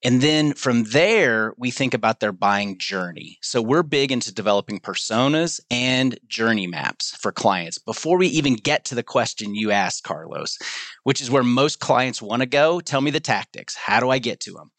And 0.05 0.21
then 0.21 0.53
from 0.53 0.85
there, 0.85 1.55
we 1.57 1.71
think 1.71 1.95
about 1.95 2.21
their 2.21 2.31
buying 2.31 2.77
journey. 2.77 3.39
So 3.41 3.63
we're 3.63 3.83
big 3.83 4.13
into 4.13 4.35
developing 4.35 4.79
personas 4.79 5.61
and 5.71 6.19
journey 6.29 6.67
maps 6.67 7.17
for 7.17 7.33
clients 7.33 7.79
before 7.79 8.19
we 8.19 8.27
even 8.27 8.55
get 8.55 8.85
to 8.87 8.95
the 8.95 9.03
question 9.03 9.55
you 9.55 9.71
asked, 9.71 10.05
Carlos, 10.05 10.59
which 11.05 11.23
is 11.23 11.31
where 11.31 11.43
most 11.43 11.81
clients 11.81 12.21
want 12.21 12.41
to 12.41 12.47
go. 12.47 12.81
Tell 12.81 13.01
me 13.01 13.11
the 13.11 13.19
tactics. 13.19 13.75
How 13.75 13.99
do 13.99 14.11
I 14.11 14.19
get 14.19 14.41
to 14.41 14.53
them? 14.53 14.71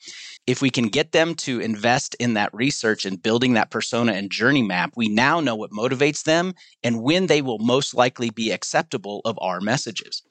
If 0.46 0.62
we 0.62 0.70
can 0.70 0.90
get 0.90 1.12
them 1.12 1.34
to 1.36 1.60
invest 1.60 2.16
in 2.20 2.36
that 2.36 2.54
research 2.54 3.04
and 3.04 3.22
building 3.22 3.54
that 3.54 3.72
persona 3.72 4.12
and 4.12 4.30
journey 4.30 4.62
map, 4.62 4.94
we 4.96 5.10
now 5.10 5.40
know 5.40 5.56
what 5.56 5.72
motivates 5.72 6.24
them 6.24 6.54
and 6.84 7.02
when 7.02 7.26
they 7.26 7.42
will 7.42 7.58
most 7.58 7.96
likely 7.96 8.30
be 8.30 8.52
acceptable 8.52 9.22
of 9.26 9.40
our 9.42 9.60
messages. 9.60 10.22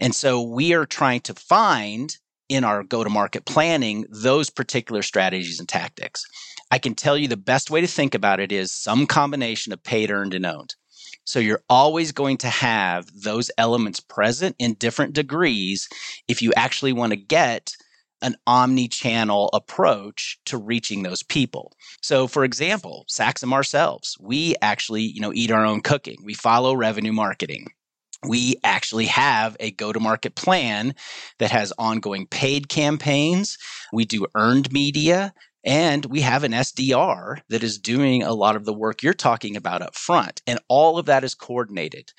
And 0.00 0.12
so 0.12 0.42
we 0.42 0.74
are 0.74 0.86
trying 0.86 1.20
to 1.20 1.34
find 1.34 2.16
in 2.50 2.64
our 2.64 2.82
go 2.82 3.02
to 3.04 3.08
market 3.08 3.46
planning 3.46 4.04
those 4.10 4.50
particular 4.50 5.02
strategies 5.02 5.60
and 5.60 5.68
tactics. 5.68 6.26
I 6.70 6.78
can 6.78 6.94
tell 6.94 7.16
you 7.16 7.28
the 7.28 7.36
best 7.36 7.70
way 7.70 7.80
to 7.80 7.86
think 7.86 8.14
about 8.14 8.40
it 8.40 8.52
is 8.52 8.72
some 8.72 9.06
combination 9.06 9.72
of 9.72 9.82
paid, 9.82 10.10
earned, 10.10 10.34
and 10.34 10.44
owned. 10.44 10.74
So 11.24 11.38
you're 11.38 11.62
always 11.70 12.10
going 12.10 12.38
to 12.38 12.48
have 12.48 13.08
those 13.14 13.50
elements 13.56 14.00
present 14.00 14.56
in 14.58 14.74
different 14.74 15.14
degrees 15.14 15.88
if 16.26 16.42
you 16.42 16.52
actually 16.56 16.92
want 16.92 17.12
to 17.12 17.16
get 17.16 17.72
an 18.20 18.34
omni-channel 18.46 19.48
approach 19.52 20.38
to 20.46 20.58
reaching 20.58 21.02
those 21.02 21.22
people. 21.22 21.72
So 22.02 22.26
for 22.26 22.44
example, 22.44 23.06
Saxum 23.08 23.52
ourselves, 23.52 24.16
we 24.20 24.56
actually, 24.60 25.02
you 25.02 25.20
know, 25.20 25.32
eat 25.32 25.52
our 25.52 25.64
own 25.64 25.80
cooking. 25.80 26.18
We 26.24 26.34
follow 26.34 26.74
revenue 26.74 27.12
marketing 27.12 27.68
we 28.26 28.56
actually 28.64 29.06
have 29.06 29.56
a 29.60 29.70
go 29.70 29.92
to 29.92 30.00
market 30.00 30.34
plan 30.34 30.94
that 31.38 31.50
has 31.50 31.72
ongoing 31.78 32.26
paid 32.26 32.68
campaigns. 32.68 33.56
We 33.92 34.04
do 34.04 34.26
earned 34.34 34.72
media 34.72 35.32
and 35.64 36.06
we 36.06 36.20
have 36.22 36.44
an 36.44 36.52
SDR 36.52 37.40
that 37.48 37.62
is 37.62 37.78
doing 37.78 38.22
a 38.22 38.32
lot 38.32 38.56
of 38.56 38.64
the 38.64 38.72
work 38.72 39.02
you're 39.02 39.12
talking 39.12 39.56
about 39.56 39.82
up 39.82 39.94
front. 39.94 40.42
And 40.46 40.58
all 40.68 40.98
of 40.98 41.06
that 41.06 41.24
is 41.24 41.34
coordinated. 41.34 42.12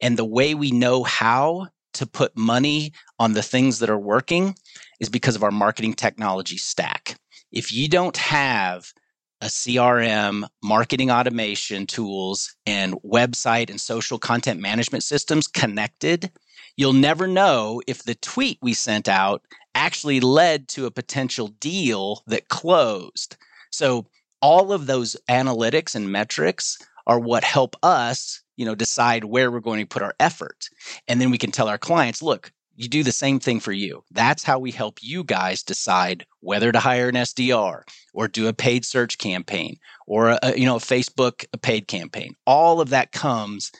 And 0.00 0.16
the 0.16 0.24
way 0.24 0.54
we 0.54 0.70
know 0.70 1.04
how 1.04 1.68
to 1.94 2.06
put 2.06 2.36
money 2.36 2.92
on 3.18 3.32
the 3.32 3.42
things 3.42 3.78
that 3.78 3.90
are 3.90 3.98
working 3.98 4.54
is 5.00 5.08
because 5.08 5.36
of 5.36 5.42
our 5.42 5.50
marketing 5.50 5.94
technology 5.94 6.56
stack. 6.56 7.18
If 7.50 7.72
you 7.72 7.88
don't 7.88 8.16
have 8.16 8.92
a 9.40 9.46
CRM, 9.46 10.46
marketing 10.62 11.10
automation 11.10 11.86
tools, 11.86 12.54
and 12.66 12.94
website 13.02 13.70
and 13.70 13.80
social 13.80 14.18
content 14.18 14.60
management 14.60 15.04
systems 15.04 15.46
connected, 15.46 16.30
you'll 16.76 16.92
never 16.92 17.26
know 17.26 17.80
if 17.86 18.02
the 18.02 18.14
tweet 18.16 18.58
we 18.62 18.74
sent 18.74 19.08
out 19.08 19.42
actually 19.74 20.20
led 20.20 20.68
to 20.68 20.86
a 20.86 20.90
potential 20.90 21.48
deal 21.60 22.22
that 22.26 22.48
closed. 22.48 23.36
So 23.70 24.06
all 24.42 24.72
of 24.72 24.86
those 24.86 25.16
analytics 25.28 25.94
and 25.94 26.10
metrics 26.10 26.78
are 27.06 27.18
what 27.18 27.44
help 27.44 27.76
us, 27.82 28.42
you 28.56 28.64
know, 28.64 28.74
decide 28.74 29.24
where 29.24 29.50
we're 29.50 29.60
going 29.60 29.80
to 29.80 29.86
put 29.86 30.02
our 30.02 30.14
effort. 30.20 30.68
And 31.06 31.20
then 31.20 31.30
we 31.30 31.38
can 31.38 31.50
tell 31.50 31.68
our 31.68 31.78
clients, 31.78 32.22
look, 32.22 32.52
you 32.78 32.88
do 32.88 33.02
the 33.02 33.12
same 33.12 33.40
thing 33.40 33.58
for 33.58 33.72
you. 33.72 34.04
That's 34.12 34.44
how 34.44 34.60
we 34.60 34.70
help 34.70 34.98
you 35.02 35.24
guys 35.24 35.64
decide 35.64 36.24
whether 36.40 36.70
to 36.70 36.78
hire 36.78 37.08
an 37.08 37.16
SDR 37.16 37.82
or 38.14 38.28
do 38.28 38.46
a 38.46 38.52
paid 38.52 38.84
search 38.84 39.18
campaign 39.18 39.78
or 40.06 40.38
a, 40.40 40.56
you 40.56 40.64
know 40.64 40.76
a 40.76 40.80
Facebook 40.80 41.44
a 41.52 41.58
paid 41.58 41.88
campaign. 41.88 42.34
All 42.46 42.80
of 42.80 42.90
that 42.90 43.10
comes 43.10 43.72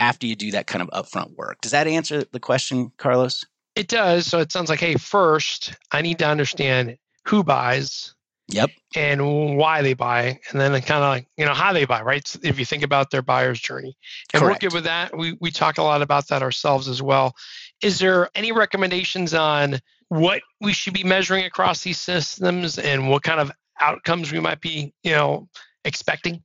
after 0.00 0.26
you 0.26 0.36
do 0.36 0.50
that 0.50 0.66
kind 0.66 0.82
of 0.82 0.90
upfront 0.90 1.34
work. 1.34 1.62
Does 1.62 1.72
that 1.72 1.86
answer 1.86 2.24
the 2.30 2.40
question, 2.40 2.92
Carlos? 2.98 3.42
It 3.74 3.88
does. 3.88 4.26
So 4.26 4.38
it 4.38 4.52
sounds 4.52 4.68
like, 4.68 4.80
hey, 4.80 4.96
first 4.96 5.74
I 5.90 6.02
need 6.02 6.18
to 6.18 6.26
understand 6.26 6.98
who 7.24 7.42
buys, 7.42 8.14
Yep. 8.48 8.70
And 8.94 9.56
why 9.56 9.80
they 9.80 9.94
buy, 9.94 10.38
and 10.50 10.60
then 10.60 10.72
kind 10.82 11.02
of 11.02 11.08
like 11.08 11.26
you 11.38 11.46
know 11.46 11.54
how 11.54 11.72
they 11.72 11.86
buy, 11.86 12.02
right? 12.02 12.26
So 12.26 12.38
if 12.42 12.58
you 12.58 12.66
think 12.66 12.82
about 12.82 13.10
their 13.10 13.22
buyer's 13.22 13.60
journey, 13.60 13.96
and 14.34 14.42
Correct. 14.42 14.62
we're 14.62 14.68
good 14.68 14.74
with 14.74 14.84
that. 14.84 15.16
We 15.16 15.38
we 15.40 15.50
talk 15.50 15.78
a 15.78 15.82
lot 15.82 16.02
about 16.02 16.28
that 16.28 16.42
ourselves 16.42 16.86
as 16.88 17.00
well. 17.00 17.34
Is 17.82 17.98
there 17.98 18.28
any 18.34 18.52
recommendations 18.52 19.34
on 19.34 19.80
what 20.08 20.42
we 20.60 20.72
should 20.72 20.94
be 20.94 21.04
measuring 21.04 21.44
across 21.44 21.82
these 21.82 21.98
systems 21.98 22.78
and 22.78 23.08
what 23.08 23.22
kind 23.22 23.40
of 23.40 23.50
outcomes 23.80 24.30
we 24.30 24.40
might 24.40 24.60
be, 24.60 24.92
you 25.02 25.12
know, 25.12 25.48
expecting? 25.84 26.42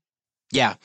Yeah. 0.51 0.75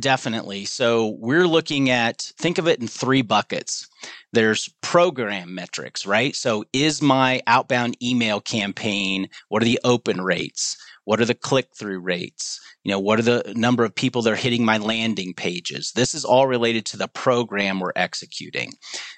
Definitely. 0.00 0.64
So 0.64 1.16
we're 1.20 1.46
looking 1.46 1.90
at, 1.90 2.32
think 2.38 2.58
of 2.58 2.66
it 2.66 2.80
in 2.80 2.88
three 2.88 3.22
buckets. 3.22 3.88
There's 4.32 4.68
program 4.80 5.54
metrics, 5.54 6.04
right? 6.04 6.34
So 6.34 6.64
is 6.72 7.00
my 7.00 7.42
outbound 7.46 8.02
email 8.02 8.40
campaign, 8.40 9.28
what 9.50 9.62
are 9.62 9.66
the 9.66 9.78
open 9.84 10.20
rates? 10.20 10.76
What 11.04 11.20
are 11.20 11.24
the 11.24 11.34
click 11.34 11.68
through 11.76 12.00
rates? 12.00 12.60
You 12.82 12.92
know, 12.92 12.98
what 12.98 13.18
are 13.18 13.22
the 13.22 13.52
number 13.54 13.84
of 13.84 13.94
people 13.94 14.22
that 14.22 14.32
are 14.32 14.36
hitting 14.36 14.64
my 14.64 14.78
landing 14.78 15.34
pages? 15.34 15.92
This 15.94 16.14
is 16.14 16.24
all 16.24 16.46
related 16.46 16.86
to 16.86 16.96
the 16.96 17.08
program 17.08 17.80
we're 17.80 17.92
executing. 17.96 18.72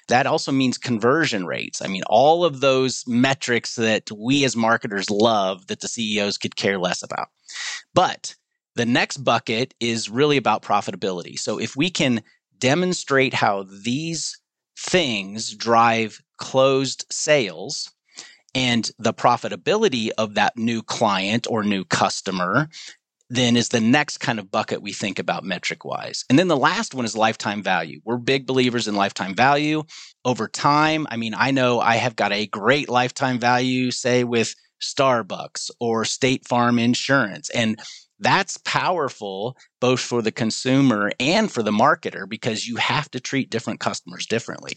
That 0.07 0.25
also 0.25 0.51
means 0.51 0.77
conversion 0.77 1.45
rates. 1.45 1.81
I 1.81 1.87
mean, 1.87 2.03
all 2.07 2.43
of 2.43 2.59
those 2.59 3.03
metrics 3.07 3.75
that 3.75 4.09
we 4.11 4.43
as 4.43 4.55
marketers 4.55 5.09
love 5.09 5.67
that 5.67 5.79
the 5.79 5.87
CEOs 5.87 6.37
could 6.37 6.55
care 6.55 6.77
less 6.77 7.03
about. 7.03 7.27
But 7.93 8.35
the 8.75 8.85
next 8.85 9.17
bucket 9.17 9.73
is 9.79 10.09
really 10.09 10.37
about 10.37 10.61
profitability. 10.61 11.39
So 11.39 11.57
if 11.59 11.75
we 11.75 11.89
can 11.89 12.21
demonstrate 12.59 13.33
how 13.33 13.65
these 13.83 14.39
things 14.77 15.55
drive 15.55 16.21
closed 16.37 17.05
sales 17.09 17.91
and 18.57 18.89
the 18.97 19.13
profitability 19.13 20.09
of 20.17 20.33
that 20.33 20.57
new 20.57 20.81
client 20.81 21.45
or 21.47 21.63
new 21.63 21.85
customer 21.85 22.67
then 23.29 23.55
is 23.55 23.69
the 23.69 23.81
next 23.81 24.17
kind 24.17 24.39
of 24.39 24.49
bucket 24.49 24.81
we 24.81 24.93
think 24.93 25.19
about 25.19 25.43
metric 25.43 25.85
wise. 25.85 26.25
And 26.27 26.39
then 26.39 26.47
the 26.47 26.57
last 26.57 26.95
one 26.95 27.05
is 27.05 27.15
lifetime 27.15 27.61
value. 27.61 27.99
We're 28.03 28.17
big 28.17 28.47
believers 28.47 28.87
in 28.87 28.95
lifetime 28.95 29.35
value. 29.35 29.83
Over 30.25 30.47
time, 30.47 31.05
I 31.11 31.17
mean, 31.17 31.35
I 31.37 31.51
know 31.51 31.79
I 31.79 31.97
have 31.97 32.15
got 32.15 32.31
a 32.31 32.47
great 32.47 32.89
lifetime 32.89 33.37
value, 33.37 33.91
say 33.91 34.23
with 34.23 34.55
Starbucks 34.81 35.69
or 35.79 36.03
State 36.03 36.47
Farm 36.47 36.79
Insurance. 36.79 37.51
And 37.51 37.79
that's 38.19 38.57
powerful 38.57 39.55
both 39.79 39.99
for 39.99 40.23
the 40.23 40.31
consumer 40.31 41.11
and 41.19 41.51
for 41.51 41.61
the 41.61 41.71
marketer 41.71 42.27
because 42.27 42.67
you 42.67 42.77
have 42.77 43.11
to 43.11 43.19
treat 43.19 43.51
different 43.51 43.79
customers 43.79 44.25
differently. 44.25 44.73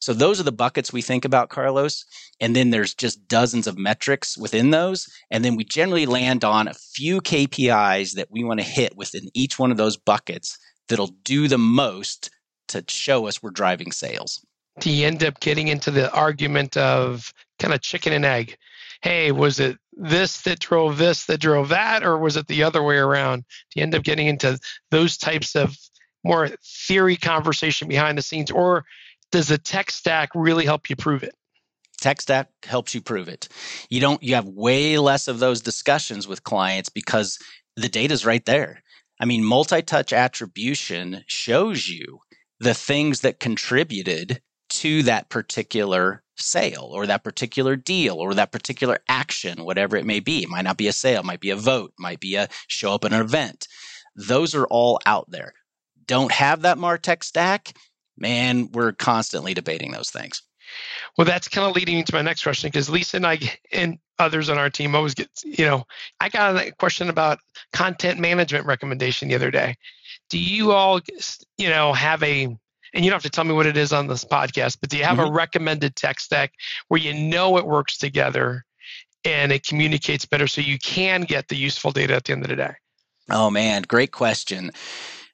So 0.00 0.12
those 0.12 0.40
are 0.40 0.44
the 0.44 0.52
buckets 0.52 0.92
we 0.92 1.02
think 1.02 1.24
about, 1.24 1.48
Carlos. 1.48 2.04
And 2.40 2.54
then 2.54 2.70
there's 2.70 2.94
just 2.94 3.28
dozens 3.28 3.66
of 3.66 3.78
metrics 3.78 4.36
within 4.36 4.70
those. 4.70 5.08
And 5.30 5.44
then 5.44 5.56
we 5.56 5.64
generally 5.64 6.06
land 6.06 6.44
on 6.44 6.68
a 6.68 6.74
few 6.74 7.20
KPIs 7.20 8.14
that 8.14 8.28
we 8.30 8.44
want 8.44 8.60
to 8.60 8.66
hit 8.66 8.96
within 8.96 9.28
each 9.34 9.58
one 9.58 9.70
of 9.70 9.76
those 9.76 9.96
buckets 9.96 10.58
that'll 10.88 11.14
do 11.24 11.48
the 11.48 11.58
most 11.58 12.30
to 12.68 12.84
show 12.88 13.26
us 13.26 13.42
we're 13.42 13.50
driving 13.50 13.92
sales. 13.92 14.44
Do 14.80 14.90
you 14.90 15.06
end 15.06 15.24
up 15.24 15.40
getting 15.40 15.68
into 15.68 15.90
the 15.90 16.12
argument 16.12 16.76
of 16.76 17.32
kind 17.58 17.72
of 17.72 17.80
chicken 17.80 18.12
and 18.12 18.24
egg? 18.24 18.58
hey, 19.02 19.32
was 19.32 19.60
it 19.60 19.78
this 19.92 20.42
that 20.42 20.58
drove 20.58 20.98
this 20.98 21.26
that 21.26 21.38
drove 21.38 21.68
that, 21.68 22.02
or 22.02 22.18
was 22.18 22.36
it 22.36 22.46
the 22.48 22.62
other 22.62 22.82
way 22.82 22.96
around? 22.96 23.44
Do 23.70 23.80
you 23.80 23.82
end 23.82 23.94
up 23.94 24.02
getting 24.02 24.26
into 24.26 24.58
those 24.90 25.16
types 25.16 25.54
of 25.54 25.76
more 26.24 26.48
theory 26.88 27.16
conversation 27.16 27.88
behind 27.88 28.18
the 28.18 28.22
scenes, 28.22 28.50
or 28.50 28.84
does 29.32 29.48
the 29.48 29.58
tech 29.58 29.90
stack 29.90 30.30
really 30.34 30.64
help 30.64 30.88
you 30.88 30.96
prove 30.96 31.22
it? 31.22 31.34
Tech 32.00 32.20
stack 32.20 32.48
helps 32.64 32.94
you 32.94 33.00
prove 33.00 33.28
it. 33.28 33.48
You 33.88 34.00
don't 34.00 34.22
you 34.22 34.34
have 34.34 34.46
way 34.46 34.98
less 34.98 35.28
of 35.28 35.38
those 35.38 35.62
discussions 35.62 36.28
with 36.28 36.44
clients 36.44 36.88
because 36.88 37.38
the 37.76 37.88
data's 37.88 38.26
right 38.26 38.44
there. 38.44 38.82
I 39.18 39.24
mean, 39.24 39.44
multi-touch 39.44 40.12
attribution 40.12 41.24
shows 41.26 41.88
you 41.88 42.20
the 42.60 42.74
things 42.74 43.20
that 43.22 43.40
contributed 43.40 44.40
to 44.68 45.02
that 45.04 45.30
particular 45.30 46.22
sale 46.36 46.90
or 46.92 47.06
that 47.06 47.24
particular 47.24 47.76
deal 47.76 48.16
or 48.16 48.34
that 48.34 48.52
particular 48.52 48.98
action, 49.08 49.64
whatever 49.64 49.96
it 49.96 50.04
may 50.04 50.20
be. 50.20 50.42
It 50.42 50.48
might 50.48 50.62
not 50.62 50.76
be 50.76 50.88
a 50.88 50.92
sale, 50.92 51.22
might 51.22 51.40
be 51.40 51.50
a 51.50 51.56
vote, 51.56 51.92
might 51.98 52.20
be 52.20 52.34
a 52.34 52.48
show 52.66 52.92
up 52.92 53.04
at 53.04 53.12
an 53.12 53.20
event. 53.20 53.68
Those 54.14 54.54
are 54.54 54.66
all 54.66 55.00
out 55.06 55.30
there. 55.30 55.54
Don't 56.06 56.32
have 56.32 56.62
that 56.62 56.78
Martech 56.78 57.24
stack? 57.24 57.74
Man, 58.18 58.70
we're 58.72 58.92
constantly 58.92 59.54
debating 59.54 59.92
those 59.92 60.10
things. 60.10 60.42
Well, 61.16 61.26
that's 61.26 61.48
kind 61.48 61.68
of 61.68 61.76
leading 61.76 61.98
into 61.98 62.14
my 62.14 62.22
next 62.22 62.42
question 62.42 62.68
because 62.68 62.90
Lisa 62.90 63.16
and 63.16 63.26
I 63.26 63.38
and 63.72 63.98
others 64.18 64.48
on 64.48 64.58
our 64.58 64.70
team 64.70 64.94
always 64.94 65.14
get, 65.14 65.28
you 65.44 65.64
know, 65.64 65.84
I 66.20 66.28
got 66.28 66.56
a 66.56 66.72
question 66.72 67.08
about 67.08 67.38
content 67.72 68.18
management 68.18 68.66
recommendation 68.66 69.28
the 69.28 69.34
other 69.34 69.50
day. 69.50 69.76
Do 70.30 70.38
you 70.38 70.72
all, 70.72 71.00
you 71.56 71.68
know, 71.68 71.92
have 71.92 72.22
a 72.22 72.44
and 72.94 73.04
you 73.04 73.10
don't 73.10 73.16
have 73.16 73.30
to 73.30 73.30
tell 73.30 73.44
me 73.44 73.52
what 73.52 73.66
it 73.66 73.76
is 73.76 73.92
on 73.92 74.06
this 74.06 74.24
podcast, 74.24 74.78
but 74.80 74.90
do 74.90 74.96
you 74.96 75.04
have 75.04 75.18
mm-hmm. 75.18 75.28
a 75.28 75.32
recommended 75.32 75.96
tech 75.96 76.18
stack 76.18 76.52
where 76.88 77.00
you 77.00 77.12
know 77.12 77.58
it 77.58 77.66
works 77.66 77.98
together 77.98 78.64
and 79.24 79.52
it 79.52 79.66
communicates 79.66 80.24
better 80.24 80.46
so 80.46 80.60
you 80.60 80.78
can 80.78 81.22
get 81.22 81.48
the 81.48 81.56
useful 81.56 81.90
data 81.90 82.14
at 82.14 82.24
the 82.24 82.32
end 82.32 82.42
of 82.42 82.48
the 82.48 82.56
day? 82.56 82.74
Oh 83.30 83.50
man, 83.50 83.82
great 83.82 84.12
question. 84.12 84.70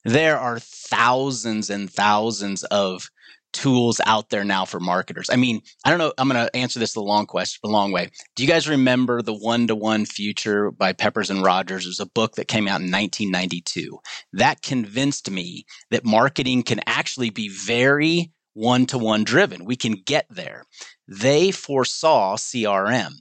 There 0.05 0.39
are 0.39 0.59
thousands 0.59 1.71
and 1.71 1.91
thousands 1.91 2.65
of 2.65 3.11
tools 3.53 4.01
out 4.07 4.31
there 4.31 4.45
now 4.45 4.65
for 4.65 4.81
marketers? 4.81 5.29
I 5.31 5.37
mean, 5.37 5.61
I 5.85 5.91
don't 5.91 5.99
know. 5.99 6.13
I'm 6.19 6.29
going 6.29 6.45
to 6.45 6.57
answer 6.57 6.79
this 6.79 6.95
the 6.95 7.03
long 7.03 7.27
question, 7.27 7.61
the 7.63 7.71
long 7.71 7.93
way. 7.93 8.11
Do 8.35 8.43
you 8.43 8.49
guys 8.49 8.69
remember 8.69 9.23
the 9.23 9.35
One 9.35 9.67
to 9.69 9.75
One 9.75 10.05
Future 10.07 10.71
by 10.71 10.93
Peppers 10.93 11.31
and 11.31 11.45
Rogers? 11.45 11.85
It 11.85 11.89
was 11.89 12.01
a 12.01 12.07
book 12.07 12.37
that 12.37 12.49
came 12.49 12.67
out 12.67 12.81
in 12.81 12.91
1992. 12.91 13.99
That 14.33 14.63
convinced 14.63 15.31
me 15.31 15.67
that 15.91 16.05
marketing 16.05 16.63
can 16.63 16.81
actually 16.87 17.31
be 17.31 17.49
very 17.49 18.33
one 18.55 18.87
to 18.87 18.99
one 18.99 19.25
driven. 19.25 19.65
We 19.65 19.77
can 19.77 19.93
get 19.93 20.27
there. 20.29 20.65
They 21.09 21.51
foresaw 21.51 22.37
CRM. 22.37 23.13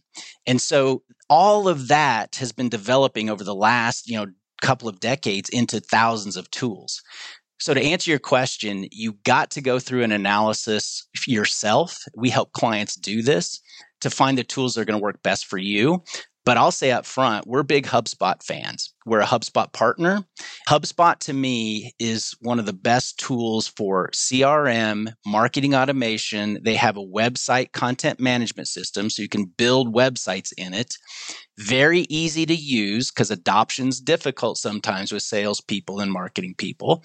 And 0.46 0.60
so 0.60 1.04
all 1.30 1.68
of 1.68 1.88
that 1.88 2.36
has 2.36 2.52
been 2.52 2.70
developing 2.70 3.30
over 3.30 3.44
the 3.44 3.56
last, 3.56 4.10
you 4.10 4.18
know, 4.18 4.28
couple 4.62 4.88
of 4.88 5.00
decades 5.00 5.50
into 5.50 5.80
thousands 5.80 6.38
of 6.38 6.50
tools. 6.52 7.02
So, 7.60 7.76
to 7.76 7.82
answer 7.82 8.10
your 8.10 8.20
question, 8.20 8.88
you 8.92 9.14
got 9.24 9.52
to 9.52 9.62
go 9.62 9.78
through 9.78 10.04
an 10.04 10.12
analysis 10.12 11.08
yourself. 11.28 11.98
We 12.16 12.30
help 12.30 12.54
clients 12.54 12.96
do 12.96 13.22
this 13.22 13.62
to 14.00 14.10
find 14.10 14.38
the 14.38 14.44
tools 14.44 14.74
that 14.74 14.82
are 14.82 14.86
going 14.86 15.00
to 15.00 15.04
work 15.04 15.22
best 15.22 15.46
for 15.46 15.60
you. 15.60 16.04
But 16.44 16.58
I'll 16.58 16.72
say 16.72 16.92
up 16.92 17.06
front, 17.06 17.46
we're 17.46 17.64
big 17.64 17.86
HubSpot 17.86 18.42
fans. 18.42 18.94
We're 19.06 19.22
a 19.22 19.26
HubSpot 19.26 19.72
partner. 19.74 20.26
HubSpot 20.68 21.18
to 21.20 21.34
me 21.34 21.94
is 22.00 22.36
one 22.42 22.60
of 22.60 22.66
the 22.66 22.74
best 22.74 23.20
tools 23.20 23.68
for 23.68 24.10
CRM, 24.12 25.14
marketing 25.26 25.76
automation. 25.76 26.60
They 26.64 26.76
have 26.76 26.98
a 26.98 27.06
website 27.06 27.72
content 27.74 28.20
management 28.20 28.68
system, 28.68 29.10
so 29.10 29.22
you 29.22 29.30
can 29.30 29.46
build 29.46 29.94
websites 29.94 30.52
in 30.58 30.74
it. 30.74 30.96
Very 31.58 32.02
easy 32.10 32.46
to 32.48 32.56
use 32.56 33.12
because 33.12 33.30
adoption's 33.30 34.00
difficult 34.00 34.58
sometimes 34.58 35.12
with 35.12 35.22
salespeople 35.22 36.00
and 36.00 36.12
marketing 36.12 36.56
people. 36.58 37.04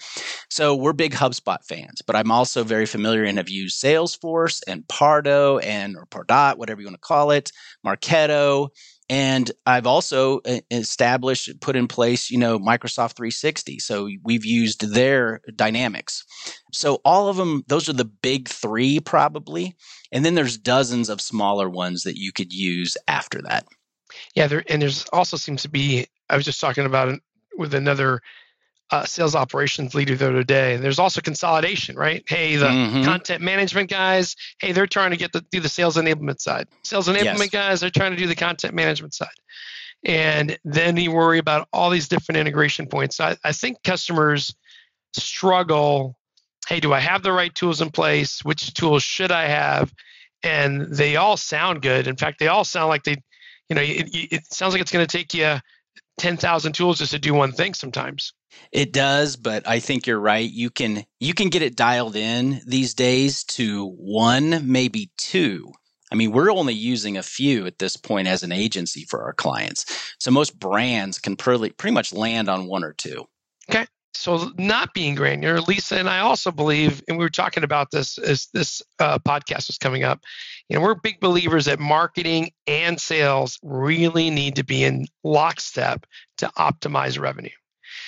So 0.49 0.75
we're 0.75 0.93
big 0.93 1.13
HubSpot 1.13 1.63
fans, 1.63 2.01
but 2.05 2.15
I'm 2.15 2.31
also 2.31 2.63
very 2.63 2.87
familiar 2.87 3.23
and 3.23 3.37
have 3.37 3.49
used 3.49 3.83
Salesforce 3.83 4.61
and 4.67 4.87
Pardo 4.87 5.59
and 5.59 5.95
or 5.95 6.07
Pardot, 6.07 6.57
whatever 6.57 6.81
you 6.81 6.87
want 6.87 6.95
to 6.95 7.07
call 7.07 7.31
it, 7.31 7.51
Marketo. 7.85 8.69
And 9.09 9.49
I've 9.65 9.87
also 9.87 10.39
uh, 10.39 10.59
established, 10.69 11.61
put 11.61 11.77
in 11.77 11.87
place, 11.87 12.29
you 12.29 12.37
know, 12.37 12.59
Microsoft 12.59 13.13
360. 13.15 13.79
So 13.79 14.09
we've 14.23 14.45
used 14.45 14.93
their 14.93 15.41
dynamics. 15.55 16.25
So 16.73 16.99
all 17.05 17.29
of 17.29 17.37
them, 17.37 17.63
those 17.67 17.87
are 17.87 17.93
the 17.93 18.05
big 18.05 18.49
three 18.49 18.99
probably. 18.99 19.75
And 20.11 20.25
then 20.25 20.35
there's 20.35 20.57
dozens 20.57 21.09
of 21.09 21.21
smaller 21.21 21.69
ones 21.69 22.03
that 22.03 22.17
you 22.17 22.33
could 22.33 22.51
use 22.51 22.97
after 23.07 23.41
that. 23.43 23.65
Yeah, 24.35 24.47
there 24.47 24.63
and 24.67 24.81
there's 24.81 25.05
also 25.11 25.37
seems 25.37 25.61
to 25.63 25.69
be. 25.69 26.07
I 26.29 26.35
was 26.35 26.45
just 26.45 26.61
talking 26.61 26.85
about 26.85 27.09
it 27.09 27.21
with 27.57 27.73
another 27.73 28.21
uh, 28.89 29.05
sales 29.05 29.35
operations 29.35 29.93
leader 29.93 30.15
the 30.15 30.29
other 30.29 30.43
day. 30.43 30.77
There's 30.77 30.99
also 30.99 31.21
consolidation, 31.21 31.95
right? 31.95 32.23
Hey, 32.27 32.55
the 32.55 32.67
mm-hmm. 32.67 33.03
content 33.03 33.41
management 33.41 33.89
guys, 33.89 34.35
hey, 34.59 34.71
they're 34.71 34.87
trying 34.87 35.11
to 35.11 35.17
get 35.17 35.33
the 35.33 35.41
do 35.51 35.59
the 35.59 35.69
sales 35.69 35.97
enablement 35.97 36.39
side. 36.39 36.67
Sales 36.83 37.07
enablement 37.07 37.39
yes. 37.39 37.49
guys, 37.49 37.79
they're 37.81 37.89
trying 37.89 38.11
to 38.11 38.17
do 38.17 38.27
the 38.27 38.35
content 38.35 38.73
management 38.73 39.13
side. 39.13 39.27
And 40.05 40.57
then 40.63 40.95
you 40.95 41.11
worry 41.11 41.39
about 41.39 41.67
all 41.73 41.89
these 41.89 42.07
different 42.07 42.37
integration 42.37 42.87
points. 42.87 43.19
I, 43.19 43.35
I 43.43 43.51
think 43.51 43.83
customers 43.83 44.55
struggle. 45.13 46.17
Hey, 46.67 46.79
do 46.79 46.93
I 46.93 46.99
have 46.99 47.23
the 47.23 47.31
right 47.31 47.53
tools 47.53 47.81
in 47.81 47.89
place? 47.89 48.43
Which 48.43 48.73
tools 48.73 49.03
should 49.03 49.31
I 49.31 49.47
have? 49.47 49.93
And 50.43 50.93
they 50.95 51.15
all 51.15 51.35
sound 51.35 51.81
good. 51.81 52.07
In 52.07 52.15
fact, 52.15 52.39
they 52.39 52.47
all 52.47 52.63
sound 52.63 52.89
like 52.89 53.03
they, 53.03 53.15
you 53.69 53.75
know, 53.75 53.81
it, 53.81 54.09
it 54.13 54.53
sounds 54.53 54.73
like 54.73 54.81
it's 54.81 54.91
going 54.91 55.05
to 55.05 55.17
take 55.17 55.33
you 55.33 55.57
10,000 56.19 56.73
tools 56.73 56.99
just 56.99 57.11
to 57.11 57.19
do 57.19 57.33
one 57.33 57.51
thing 57.51 57.73
sometimes. 57.73 58.33
It 58.71 58.93
does, 58.93 59.35
but 59.35 59.67
I 59.67 59.79
think 59.79 60.07
you're 60.07 60.19
right. 60.19 60.49
You 60.49 60.69
can 60.69 61.05
you 61.19 61.33
can 61.33 61.49
get 61.49 61.61
it 61.61 61.75
dialed 61.75 62.15
in 62.15 62.61
these 62.65 62.93
days 62.93 63.43
to 63.45 63.85
one, 63.97 64.71
maybe 64.71 65.11
two. 65.17 65.71
I 66.11 66.15
mean, 66.15 66.31
we're 66.31 66.51
only 66.51 66.73
using 66.73 67.17
a 67.17 67.23
few 67.23 67.65
at 67.65 67.79
this 67.79 67.97
point 67.97 68.27
as 68.27 68.43
an 68.43 68.51
agency 68.51 69.05
for 69.09 69.23
our 69.23 69.33
clients. 69.33 70.15
So 70.19 70.31
most 70.31 70.57
brands 70.57 71.19
can 71.19 71.35
pretty, 71.35 71.71
pretty 71.71 71.93
much 71.93 72.13
land 72.13 72.49
on 72.49 72.67
one 72.67 72.83
or 72.83 72.93
two. 72.93 73.25
Okay. 73.69 73.85
So 74.13 74.51
not 74.57 74.93
being 74.93 75.15
granular, 75.15 75.61
Lisa 75.61 75.97
and 75.97 76.09
I 76.09 76.19
also 76.19 76.51
believe, 76.51 77.03
and 77.07 77.17
we 77.17 77.25
were 77.25 77.29
talking 77.29 77.63
about 77.63 77.91
this 77.91 78.17
as 78.17 78.47
this 78.53 78.81
uh, 78.99 79.19
podcast 79.19 79.67
was 79.67 79.77
coming 79.77 80.03
up. 80.03 80.21
You 80.69 80.77
know, 80.77 80.83
we're 80.83 80.95
big 80.95 81.19
believers 81.19 81.65
that 81.65 81.79
marketing 81.79 82.51
and 82.65 82.99
sales 82.99 83.59
really 83.61 84.31
need 84.31 84.55
to 84.55 84.63
be 84.63 84.83
in 84.83 85.05
lockstep 85.23 86.07
to 86.37 86.51
optimize 86.57 87.19
revenue. 87.19 87.49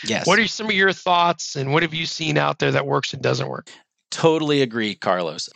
Yes. 0.05 0.27
What 0.27 0.39
are 0.39 0.47
some 0.47 0.67
of 0.67 0.73
your 0.73 0.93
thoughts 0.93 1.55
and 1.55 1.73
what 1.73 1.83
have 1.83 1.93
you 1.93 2.05
seen 2.05 2.37
out 2.37 2.59
there 2.59 2.71
that 2.71 2.85
works 2.85 3.13
and 3.13 3.21
doesn't 3.21 3.47
work? 3.47 3.69
Totally 4.11 4.61
agree, 4.61 4.95
Carlos. 4.95 5.49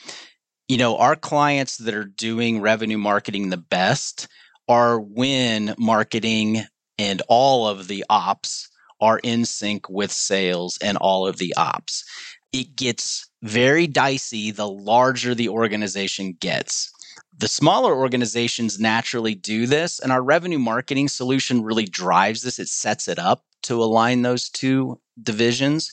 You 0.68 0.78
know, 0.78 0.98
our 0.98 1.16
clients 1.16 1.78
that 1.78 1.94
are 1.94 2.06
doing 2.06 2.62
revenue 2.62 2.98
marketing 2.98 3.50
the 3.50 3.58
best 3.58 4.28
are 4.68 5.00
when 5.00 5.76
marketing 5.78 6.64
and 6.98 7.22
all 7.28 7.68
of 7.68 7.88
the 7.88 8.06
ops 8.10 8.70
are 9.02 9.20
in 9.20 9.46
sync 9.46 9.90
with 9.90 10.12
sales 10.12 10.78
and 10.82 10.98
all 10.98 11.28
of 11.28 11.38
the 11.38 11.54
ops. 11.58 12.06
It 12.54 12.76
gets 12.76 13.30
very 13.42 13.88
dicey 13.88 14.52
the 14.52 14.68
larger 14.68 15.36
the 15.36 15.50
organization 15.50 16.38
gets. 16.40 16.92
The 17.36 17.48
smaller 17.48 17.96
organizations 17.96 18.80
naturally 18.80 19.36
do 19.36 19.66
this, 19.66 20.00
and 20.00 20.12
our 20.12 20.22
revenue 20.22 20.60
marketing 20.60 21.08
solution 21.08 21.64
really 21.64 21.86
drives 21.86 22.44
this. 22.44 22.60
It 22.60 22.70
sets 22.70 23.08
it 23.08 23.18
up 23.18 23.44
to 23.64 23.82
align 23.84 24.22
those 24.22 24.50
two 24.50 25.00
divisions. 25.22 25.92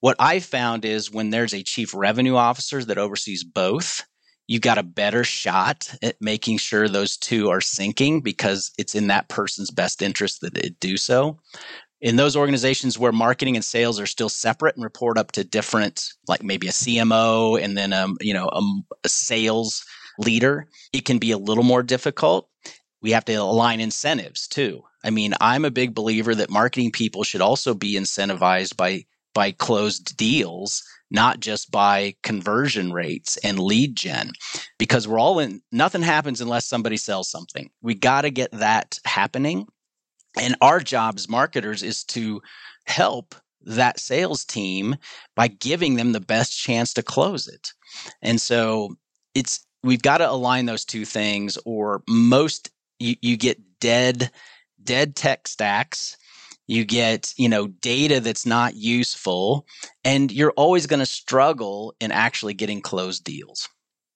What 0.00 0.16
I 0.18 0.40
found 0.40 0.84
is 0.84 1.10
when 1.10 1.30
there's 1.30 1.54
a 1.54 1.62
chief 1.62 1.94
revenue 1.94 2.36
officer 2.36 2.84
that 2.84 2.98
oversees 2.98 3.42
both, 3.42 4.02
you 4.46 4.60
got 4.60 4.78
a 4.78 4.82
better 4.82 5.24
shot 5.24 5.90
at 6.02 6.20
making 6.20 6.58
sure 6.58 6.88
those 6.88 7.16
two 7.16 7.48
are 7.48 7.60
syncing 7.60 8.22
because 8.22 8.70
it's 8.76 8.94
in 8.94 9.06
that 9.06 9.28
person's 9.28 9.70
best 9.70 10.02
interest 10.02 10.40
that 10.42 10.56
it 10.58 10.78
do 10.80 10.96
so. 10.96 11.38
In 12.00 12.16
those 12.16 12.36
organizations 12.36 12.98
where 12.98 13.12
marketing 13.12 13.56
and 13.56 13.64
sales 13.64 13.98
are 13.98 14.06
still 14.06 14.28
separate 14.28 14.76
and 14.76 14.84
report 14.84 15.16
up 15.16 15.32
to 15.32 15.44
different, 15.44 16.10
like 16.28 16.42
maybe 16.42 16.68
a 16.68 16.72
CMO 16.72 17.58
and 17.58 17.78
then 17.78 17.94
um, 17.94 18.18
you 18.20 18.34
know 18.34 18.50
a, 18.52 18.62
a 19.04 19.08
sales 19.08 19.82
leader, 20.18 20.66
it 20.92 21.06
can 21.06 21.18
be 21.18 21.30
a 21.30 21.38
little 21.38 21.64
more 21.64 21.82
difficult. 21.82 22.50
We 23.00 23.12
have 23.12 23.24
to 23.26 23.34
align 23.34 23.80
incentives 23.80 24.46
too. 24.46 24.82
I 25.04 25.10
mean, 25.10 25.34
I'm 25.40 25.64
a 25.64 25.70
big 25.70 25.94
believer 25.94 26.34
that 26.34 26.50
marketing 26.50 26.90
people 26.90 27.22
should 27.22 27.42
also 27.42 27.74
be 27.74 27.94
incentivized 27.94 28.76
by 28.76 29.04
by 29.34 29.50
closed 29.50 30.16
deals, 30.16 30.82
not 31.10 31.40
just 31.40 31.70
by 31.70 32.14
conversion 32.22 32.92
rates 32.92 33.36
and 33.38 33.58
lead 33.58 33.96
gen, 33.96 34.30
because 34.78 35.06
we're 35.06 35.18
all 35.18 35.40
in. 35.40 35.60
Nothing 35.70 36.02
happens 36.02 36.40
unless 36.40 36.66
somebody 36.66 36.96
sells 36.96 37.30
something. 37.30 37.68
We 37.82 37.94
got 37.94 38.22
to 38.22 38.30
get 38.30 38.52
that 38.52 38.98
happening, 39.04 39.66
and 40.40 40.56
our 40.60 40.80
job 40.80 41.14
as 41.16 41.28
marketers 41.28 41.82
is 41.82 42.04
to 42.04 42.40
help 42.86 43.34
that 43.66 43.98
sales 43.98 44.44
team 44.44 44.96
by 45.36 45.48
giving 45.48 45.96
them 45.96 46.12
the 46.12 46.20
best 46.20 46.58
chance 46.58 46.92
to 46.94 47.02
close 47.02 47.48
it. 47.48 47.72
And 48.22 48.40
so 48.40 48.96
it's 49.34 49.66
we've 49.82 50.02
got 50.02 50.18
to 50.18 50.30
align 50.30 50.66
those 50.66 50.84
two 50.84 51.04
things, 51.04 51.58
or 51.66 52.02
most 52.08 52.70
you, 52.98 53.16
you 53.20 53.36
get 53.36 53.58
dead 53.80 54.30
dead 54.84 55.16
tech 55.16 55.48
stacks. 55.48 56.16
You 56.66 56.84
get 56.84 57.34
you 57.36 57.48
know 57.48 57.66
data 57.66 58.20
that's 58.20 58.46
not 58.46 58.74
useful 58.74 59.66
and 60.04 60.32
you're 60.32 60.52
always 60.52 60.86
going 60.86 61.00
to 61.00 61.06
struggle 61.06 61.94
in 62.00 62.10
actually 62.10 62.54
getting 62.54 62.80
closed 62.80 63.24
deals. 63.24 63.68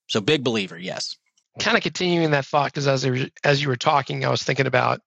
So 0.08 0.20
big 0.20 0.44
believer 0.44 0.78
yes. 0.78 1.16
Kind 1.60 1.76
of 1.76 1.82
continuing 1.82 2.30
that 2.30 2.46
thought 2.46 2.72
because 2.72 2.86
as, 2.86 3.04
as 3.44 3.60
you 3.60 3.68
were 3.68 3.76
talking 3.76 4.24
i 4.24 4.30
was 4.30 4.42
thinking 4.42 4.66
about 4.66 5.00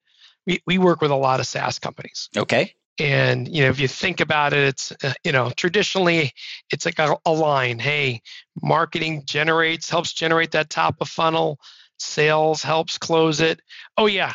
we, 0.46 0.62
we 0.68 0.78
work 0.78 1.02
with 1.02 1.12
a 1.12 1.16
lot 1.16 1.40
of 1.40 1.48
saas 1.48 1.80
companies. 1.80 2.30
Okay. 2.38 2.74
And 3.00 3.48
you 3.48 3.64
know 3.64 3.70
if 3.70 3.80
you 3.80 3.88
think 3.88 4.20
about 4.20 4.54
it 4.54 4.60
it's 4.60 4.94
uh, 5.04 5.14
you 5.24 5.32
know 5.32 5.50
traditionally 5.52 6.34
it's 6.72 6.86
like 6.86 7.00
a, 7.00 7.18
a 7.26 7.32
line. 7.32 7.80
Hey 7.80 8.22
marketing 8.62 9.24
generates 9.26 9.90
helps 9.90 10.14
generate 10.14 10.52
that 10.52 10.70
top 10.70 10.98
of 11.02 11.10
funnel. 11.10 11.58
Sales 11.98 12.62
helps 12.62 13.00
close 13.00 13.42
it. 13.42 13.62
Oh 13.98 14.06
yeah 14.06 14.34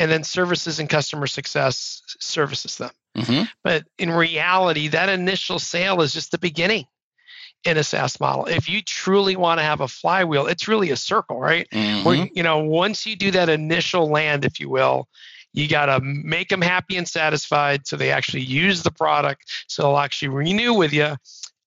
and 0.00 0.10
then 0.10 0.24
services 0.24 0.80
and 0.80 0.88
customer 0.88 1.26
success 1.26 2.02
services 2.20 2.76
them. 2.76 2.90
Mm-hmm. 3.16 3.44
But 3.62 3.84
in 3.98 4.10
reality, 4.10 4.88
that 4.88 5.08
initial 5.08 5.58
sale 5.58 6.02
is 6.02 6.12
just 6.12 6.32
the 6.32 6.38
beginning 6.38 6.86
in 7.64 7.78
a 7.78 7.84
SaaS 7.84 8.20
model. 8.20 8.46
If 8.46 8.68
you 8.68 8.82
truly 8.82 9.36
want 9.36 9.58
to 9.58 9.64
have 9.64 9.80
a 9.80 9.88
flywheel, 9.88 10.46
it's 10.46 10.68
really 10.68 10.90
a 10.90 10.96
circle, 10.96 11.40
right? 11.40 11.68
Mm-hmm. 11.70 12.04
Where 12.04 12.28
you 12.34 12.42
know, 12.42 12.58
once 12.58 13.06
you 13.06 13.16
do 13.16 13.30
that 13.32 13.48
initial 13.48 14.08
land, 14.08 14.44
if 14.44 14.60
you 14.60 14.68
will, 14.68 15.08
you 15.52 15.68
got 15.68 15.86
to 15.86 16.00
make 16.00 16.48
them 16.48 16.60
happy 16.60 16.96
and 16.96 17.08
satisfied 17.08 17.86
so 17.86 17.96
they 17.96 18.10
actually 18.10 18.42
use 18.42 18.82
the 18.82 18.90
product, 18.90 19.64
so 19.68 19.82
they'll 19.82 19.98
actually 19.98 20.28
renew 20.28 20.74
with 20.74 20.92
you 20.92 21.16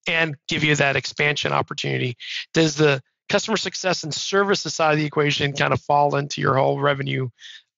and 0.07 0.35
give 0.47 0.63
you 0.63 0.75
that 0.75 0.95
expansion 0.95 1.53
opportunity. 1.53 2.17
Does 2.53 2.75
the 2.75 3.01
customer 3.29 3.57
success 3.57 4.03
and 4.03 4.13
services 4.13 4.73
side 4.73 4.93
of 4.93 4.99
the 4.99 5.05
equation 5.05 5.53
kind 5.53 5.73
of 5.73 5.81
fall 5.81 6.15
into 6.15 6.41
your 6.41 6.55
whole 6.55 6.79
revenue 6.79 7.29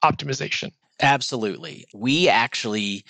optimization. 0.03 0.71
Absolutely. 1.01 1.85
We 1.93 2.27
actually 2.27 3.05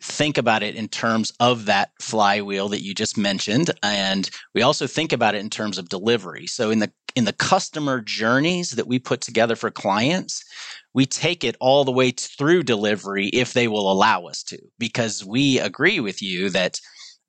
think 0.00 0.36
about 0.36 0.62
it 0.62 0.74
in 0.74 0.88
terms 0.88 1.32
of 1.40 1.66
that 1.66 1.90
flywheel 2.00 2.68
that 2.68 2.82
you 2.82 2.94
just 2.94 3.16
mentioned 3.16 3.70
and 3.82 4.28
we 4.54 4.60
also 4.60 4.86
think 4.86 5.12
about 5.12 5.34
it 5.34 5.38
in 5.38 5.48
terms 5.48 5.78
of 5.78 5.88
delivery 5.88 6.46
so 6.46 6.70
in 6.70 6.78
the 6.80 6.92
in 7.14 7.24
the 7.24 7.32
customer 7.32 8.02
journeys 8.02 8.72
that 8.72 8.86
we 8.86 8.98
put 8.98 9.22
together 9.22 9.56
for 9.56 9.70
clients 9.70 10.44
we 10.92 11.06
take 11.06 11.42
it 11.42 11.56
all 11.58 11.84
the 11.84 11.92
way 11.92 12.10
through 12.10 12.62
delivery 12.62 13.28
if 13.28 13.54
they 13.54 13.66
will 13.66 13.90
allow 13.90 14.24
us 14.24 14.42
to 14.42 14.58
because 14.78 15.24
we 15.24 15.58
agree 15.58 16.00
with 16.00 16.20
you 16.20 16.50
that 16.50 16.78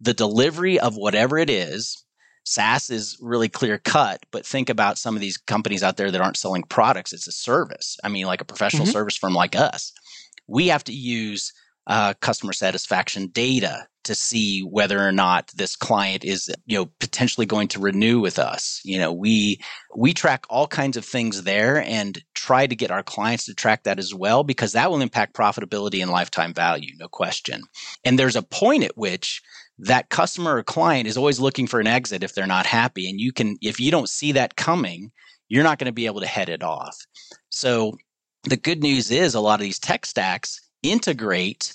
the 0.01 0.13
delivery 0.13 0.77
of 0.77 0.95
whatever 0.95 1.37
it 1.37 1.49
is 1.49 2.03
SaaS 2.45 2.89
is 2.89 3.17
really 3.19 3.49
clear 3.49 3.77
cut, 3.79 4.25
but 4.31 4.45
think 4.45 4.69
about 4.69 4.97
some 4.97 5.15
of 5.15 5.21
these 5.21 5.37
companies 5.37 5.83
out 5.83 5.97
there 5.97 6.11
that 6.11 6.21
aren't 6.21 6.37
selling 6.37 6.63
products. 6.63 7.11
It's 7.11 7.27
a 7.27 7.31
service. 7.31 7.97
I 8.03 8.09
mean, 8.09 8.27
like 8.27 8.41
a 8.41 8.45
professional 8.45 8.83
mm-hmm. 8.83 8.93
service 8.93 9.17
firm 9.17 9.33
like 9.33 9.55
us. 9.55 9.91
We 10.47 10.67
have 10.67 10.83
to 10.85 10.93
use 10.93 11.51
uh, 11.87 12.13
customer 12.21 12.53
satisfaction 12.53 13.27
data 13.27 13.87
to 14.05 14.15
see 14.15 14.61
whether 14.61 14.99
or 14.99 15.11
not 15.11 15.51
this 15.55 15.75
client 15.75 16.23
is 16.23 16.49
you 16.65 16.77
know 16.77 16.85
potentially 16.99 17.45
going 17.45 17.67
to 17.67 17.79
renew 17.79 18.19
with 18.19 18.39
us 18.39 18.79
you 18.85 18.97
know 18.97 19.11
we 19.11 19.59
we 19.95 20.13
track 20.13 20.45
all 20.49 20.67
kinds 20.67 20.95
of 20.95 21.03
things 21.03 21.43
there 21.43 21.81
and 21.81 22.23
try 22.35 22.67
to 22.67 22.75
get 22.75 22.91
our 22.91 23.03
clients 23.03 23.45
to 23.45 23.53
track 23.53 23.83
that 23.83 23.99
as 23.99 24.13
well 24.13 24.43
because 24.43 24.73
that 24.73 24.89
will 24.89 25.01
impact 25.01 25.35
profitability 25.35 26.01
and 26.01 26.11
lifetime 26.11 26.53
value 26.53 26.91
no 26.97 27.07
question 27.07 27.61
and 28.03 28.17
there's 28.17 28.35
a 28.35 28.43
point 28.43 28.83
at 28.83 28.95
which 28.95 29.41
that 29.79 30.09
customer 30.09 30.57
or 30.57 30.63
client 30.63 31.07
is 31.07 31.17
always 31.17 31.39
looking 31.39 31.67
for 31.67 31.79
an 31.79 31.87
exit 31.87 32.23
if 32.23 32.33
they're 32.33 32.47
not 32.47 32.65
happy. 32.65 33.09
And 33.09 33.19
you 33.19 33.31
can, 33.31 33.57
if 33.61 33.79
you 33.79 33.91
don't 33.91 34.09
see 34.09 34.31
that 34.33 34.55
coming, 34.55 35.11
you're 35.49 35.63
not 35.63 35.79
going 35.79 35.87
to 35.87 35.93
be 35.93 36.05
able 36.05 36.21
to 36.21 36.27
head 36.27 36.49
it 36.49 36.63
off. 36.63 36.97
So 37.49 37.97
the 38.43 38.57
good 38.57 38.81
news 38.81 39.11
is 39.11 39.35
a 39.35 39.39
lot 39.39 39.59
of 39.59 39.63
these 39.63 39.79
tech 39.79 40.05
stacks 40.05 40.61
integrate 40.83 41.73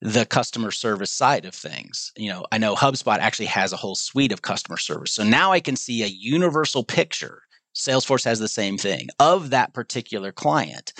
the 0.00 0.26
customer 0.26 0.70
service 0.72 1.12
side 1.12 1.44
of 1.44 1.54
things. 1.54 2.10
You 2.16 2.30
know, 2.30 2.46
I 2.50 2.58
know 2.58 2.74
HubSpot 2.74 3.18
actually 3.18 3.46
has 3.46 3.72
a 3.72 3.76
whole 3.76 3.94
suite 3.94 4.32
of 4.32 4.42
customer 4.42 4.76
service. 4.76 5.12
So 5.12 5.22
now 5.22 5.52
I 5.52 5.60
can 5.60 5.76
see 5.76 6.02
a 6.02 6.08
universal 6.08 6.82
picture. 6.82 7.42
Salesforce 7.74 8.24
has 8.24 8.38
the 8.38 8.48
same 8.48 8.76
thing 8.76 9.08
of 9.18 9.50
that 9.50 9.74
particular 9.74 10.32
client. 10.32 10.92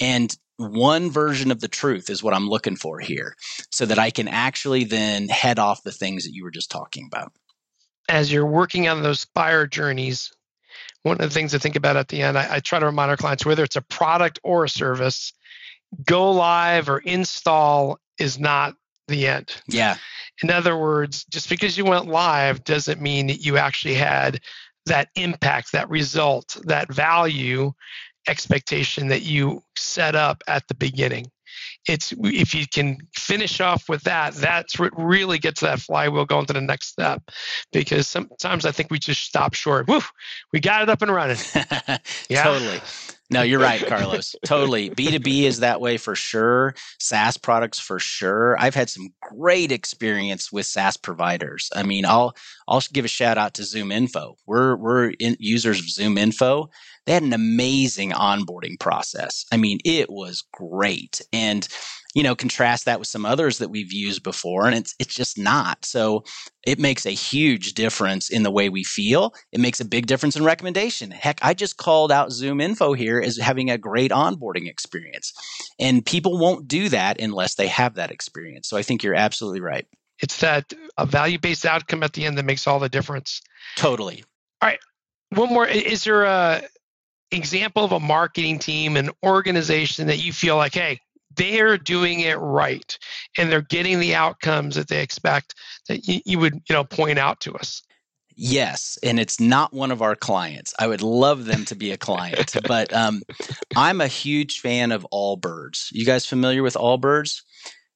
And 0.00 0.36
one 0.56 1.10
version 1.10 1.50
of 1.50 1.60
the 1.60 1.68
truth 1.68 2.10
is 2.10 2.22
what 2.22 2.34
I'm 2.34 2.48
looking 2.48 2.76
for 2.76 3.00
here 3.00 3.34
so 3.70 3.86
that 3.86 3.98
I 3.98 4.10
can 4.10 4.28
actually 4.28 4.84
then 4.84 5.28
head 5.28 5.58
off 5.58 5.82
the 5.82 5.92
things 5.92 6.24
that 6.24 6.32
you 6.32 6.44
were 6.44 6.50
just 6.50 6.70
talking 6.70 7.08
about. 7.10 7.32
As 8.08 8.32
you're 8.32 8.46
working 8.46 8.88
on 8.88 9.02
those 9.02 9.24
buyer 9.24 9.66
journeys, 9.66 10.30
one 11.02 11.14
of 11.14 11.28
the 11.28 11.30
things 11.30 11.52
to 11.52 11.58
think 11.58 11.76
about 11.76 11.96
at 11.96 12.08
the 12.08 12.22
end, 12.22 12.38
I, 12.38 12.56
I 12.56 12.60
try 12.60 12.78
to 12.78 12.86
remind 12.86 13.10
our 13.10 13.16
clients 13.16 13.44
whether 13.44 13.64
it's 13.64 13.76
a 13.76 13.82
product 13.82 14.38
or 14.42 14.64
a 14.64 14.68
service, 14.68 15.32
go 16.04 16.30
live 16.30 16.88
or 16.88 16.98
install 16.98 17.98
is 18.18 18.38
not 18.38 18.74
the 19.08 19.26
end. 19.26 19.54
Yeah. 19.68 19.96
In 20.42 20.50
other 20.50 20.76
words, 20.76 21.24
just 21.24 21.48
because 21.48 21.76
you 21.76 21.84
went 21.84 22.06
live 22.06 22.64
doesn't 22.64 23.00
mean 23.00 23.26
that 23.28 23.44
you 23.44 23.56
actually 23.58 23.94
had 23.94 24.40
that 24.86 25.08
impact, 25.14 25.72
that 25.72 25.88
result, 25.88 26.56
that 26.64 26.92
value 26.92 27.72
expectation 28.28 29.08
that 29.08 29.22
you 29.22 29.62
set 29.76 30.14
up 30.14 30.42
at 30.46 30.66
the 30.68 30.74
beginning. 30.74 31.30
It's 31.88 32.14
if 32.18 32.54
you 32.54 32.66
can 32.66 32.98
finish 33.14 33.60
off 33.60 33.88
with 33.88 34.02
that, 34.04 34.34
that's 34.34 34.78
what 34.78 34.92
really 34.96 35.38
gets 35.38 35.60
that 35.60 35.80
flywheel 35.80 36.24
going 36.24 36.46
to 36.46 36.52
the 36.52 36.60
next 36.60 36.88
step. 36.88 37.22
Because 37.72 38.08
sometimes 38.08 38.64
I 38.64 38.70
think 38.70 38.90
we 38.90 38.98
just 38.98 39.22
stop 39.24 39.54
short. 39.54 39.86
Woo, 39.86 40.00
we 40.52 40.60
got 40.60 40.82
it 40.82 40.88
up 40.88 41.02
and 41.02 41.12
running. 41.12 41.36
yeah. 42.28 42.42
Totally. 42.42 42.80
No, 43.30 43.42
you're 43.42 43.60
right, 43.60 43.84
Carlos. 43.86 44.36
totally. 44.44 44.90
B2B 44.90 45.42
is 45.42 45.60
that 45.60 45.80
way 45.80 45.96
for 45.96 46.14
sure. 46.14 46.74
SaaS 47.00 47.36
products 47.36 47.78
for 47.78 47.98
sure. 47.98 48.56
I've 48.58 48.74
had 48.74 48.90
some 48.90 49.08
great 49.22 49.72
experience 49.72 50.52
with 50.52 50.66
SaaS 50.66 50.96
providers. 50.96 51.70
I 51.74 51.82
mean, 51.84 52.04
I'll 52.04 52.36
I'll 52.68 52.82
give 52.92 53.04
a 53.04 53.08
shout 53.08 53.38
out 53.38 53.54
to 53.54 53.62
ZoomInfo. 53.62 54.36
We're 54.46 54.76
we're 54.76 55.12
users 55.18 55.80
of 55.80 55.88
Zoom 55.88 56.18
Info. 56.18 56.70
They 57.06 57.12
had 57.12 57.22
an 57.22 57.32
amazing 57.32 58.12
onboarding 58.12 58.80
process. 58.80 59.44
I 59.52 59.56
mean, 59.56 59.78
it 59.84 60.10
was 60.10 60.44
great. 60.52 61.20
And 61.32 61.68
you 62.14 62.22
know, 62.22 62.36
contrast 62.36 62.84
that 62.84 63.00
with 63.00 63.08
some 63.08 63.26
others 63.26 63.58
that 63.58 63.70
we've 63.70 63.92
used 63.92 64.22
before, 64.22 64.66
and 64.66 64.76
it's 64.76 64.94
it's 65.00 65.14
just 65.14 65.36
not. 65.36 65.84
So 65.84 66.24
it 66.64 66.78
makes 66.78 67.04
a 67.04 67.10
huge 67.10 67.74
difference 67.74 68.30
in 68.30 68.44
the 68.44 68.52
way 68.52 68.68
we 68.68 68.84
feel. 68.84 69.34
It 69.52 69.60
makes 69.60 69.80
a 69.80 69.84
big 69.84 70.06
difference 70.06 70.36
in 70.36 70.44
recommendation. 70.44 71.10
Heck, 71.10 71.40
I 71.42 71.54
just 71.54 71.76
called 71.76 72.12
out 72.12 72.30
ZoomInfo 72.30 72.96
here 72.96 73.20
as 73.20 73.36
having 73.36 73.68
a 73.68 73.78
great 73.78 74.12
onboarding 74.12 74.68
experience, 74.68 75.32
and 75.80 76.06
people 76.06 76.38
won't 76.38 76.68
do 76.68 76.88
that 76.90 77.20
unless 77.20 77.56
they 77.56 77.66
have 77.66 77.94
that 77.96 78.12
experience. 78.12 78.68
So 78.68 78.76
I 78.76 78.82
think 78.82 79.02
you're 79.02 79.14
absolutely 79.14 79.60
right. 79.60 79.86
It's 80.24 80.38
that 80.38 80.72
a 80.96 81.04
value 81.04 81.38
based 81.38 81.66
outcome 81.66 82.02
at 82.02 82.14
the 82.14 82.24
end 82.24 82.38
that 82.38 82.46
makes 82.46 82.66
all 82.66 82.78
the 82.78 82.88
difference. 82.88 83.42
Totally. 83.76 84.24
All 84.62 84.70
right. 84.70 84.78
One 85.30 85.50
more. 85.50 85.66
Is 85.66 86.04
there 86.04 86.24
a 86.24 86.62
example 87.30 87.84
of 87.84 87.92
a 87.92 88.00
marketing 88.00 88.58
team, 88.58 88.96
an 88.96 89.10
organization 89.22 90.06
that 90.06 90.24
you 90.24 90.32
feel 90.32 90.56
like, 90.56 90.72
hey, 90.72 90.98
they're 91.36 91.76
doing 91.76 92.20
it 92.20 92.38
right 92.38 92.98
and 93.36 93.52
they're 93.52 93.60
getting 93.60 94.00
the 94.00 94.14
outcomes 94.14 94.76
that 94.76 94.88
they 94.88 95.02
expect 95.02 95.54
that 95.88 96.08
you, 96.08 96.20
you 96.24 96.38
would 96.38 96.54
you 96.68 96.74
know 96.74 96.84
point 96.84 97.18
out 97.18 97.40
to 97.40 97.54
us 97.54 97.82
Yes, 98.36 98.98
and 99.02 99.20
it's 99.20 99.38
not 99.38 99.72
one 99.72 99.90
of 99.90 100.02
our 100.02 100.16
clients. 100.16 100.74
I 100.78 100.88
would 100.88 101.02
love 101.02 101.44
them 101.44 101.64
to 101.66 101.76
be 101.76 101.92
a 101.92 101.96
client, 101.96 102.56
but 102.66 102.92
um, 102.92 103.22
I'm 103.76 104.00
a 104.00 104.08
huge 104.08 104.60
fan 104.60 104.92
of 104.92 105.06
Allbirds. 105.12 105.92
You 105.92 106.04
guys 106.04 106.26
familiar 106.26 106.62
with 106.62 106.74
Allbirds? 106.74 107.42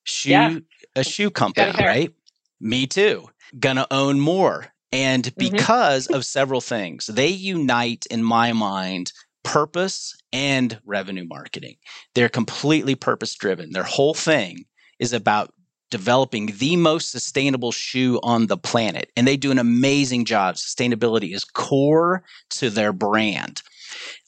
Shoe, 0.05 0.31
yeah. 0.31 0.59
a 0.95 1.03
shoe 1.03 1.31
company, 1.31 1.73
right? 1.79 2.13
Me 2.61 2.87
too. 2.87 3.29
Gonna 3.59 3.87
own 3.91 4.21
more, 4.21 4.67
and 4.93 5.25
mm-hmm. 5.25 5.53
because 5.53 6.07
mm-hmm. 6.07 6.15
of 6.15 6.25
several 6.25 6.61
things, 6.61 7.07
they 7.07 7.29
unite 7.29 8.07
in 8.11 8.23
my 8.23 8.53
mind 8.53 9.13
purpose 9.45 10.15
and 10.33 10.79
revenue 10.85 11.25
marketing. 11.27 11.77
They're 12.15 12.29
completely 12.29 12.95
purpose 12.95 13.35
driven. 13.35 13.73
Their 13.73 13.83
whole 13.83 14.15
thing 14.15 14.67
is 14.99 15.13
about 15.13 15.55
developing 15.91 16.51
the 16.59 16.77
most 16.77 17.11
sustainable 17.11 17.73
shoe 17.73 18.21
on 18.23 18.47
the 18.47 18.59
planet. 18.59 19.11
And 19.17 19.27
they 19.27 19.37
do 19.37 19.51
an 19.51 19.59
amazing 19.59 20.27
job. 20.27 20.57
Sustainability 20.57 21.35
is 21.35 21.45
core 21.45 22.25
to 22.51 22.69
their 22.69 22.93
brand. 22.93 23.63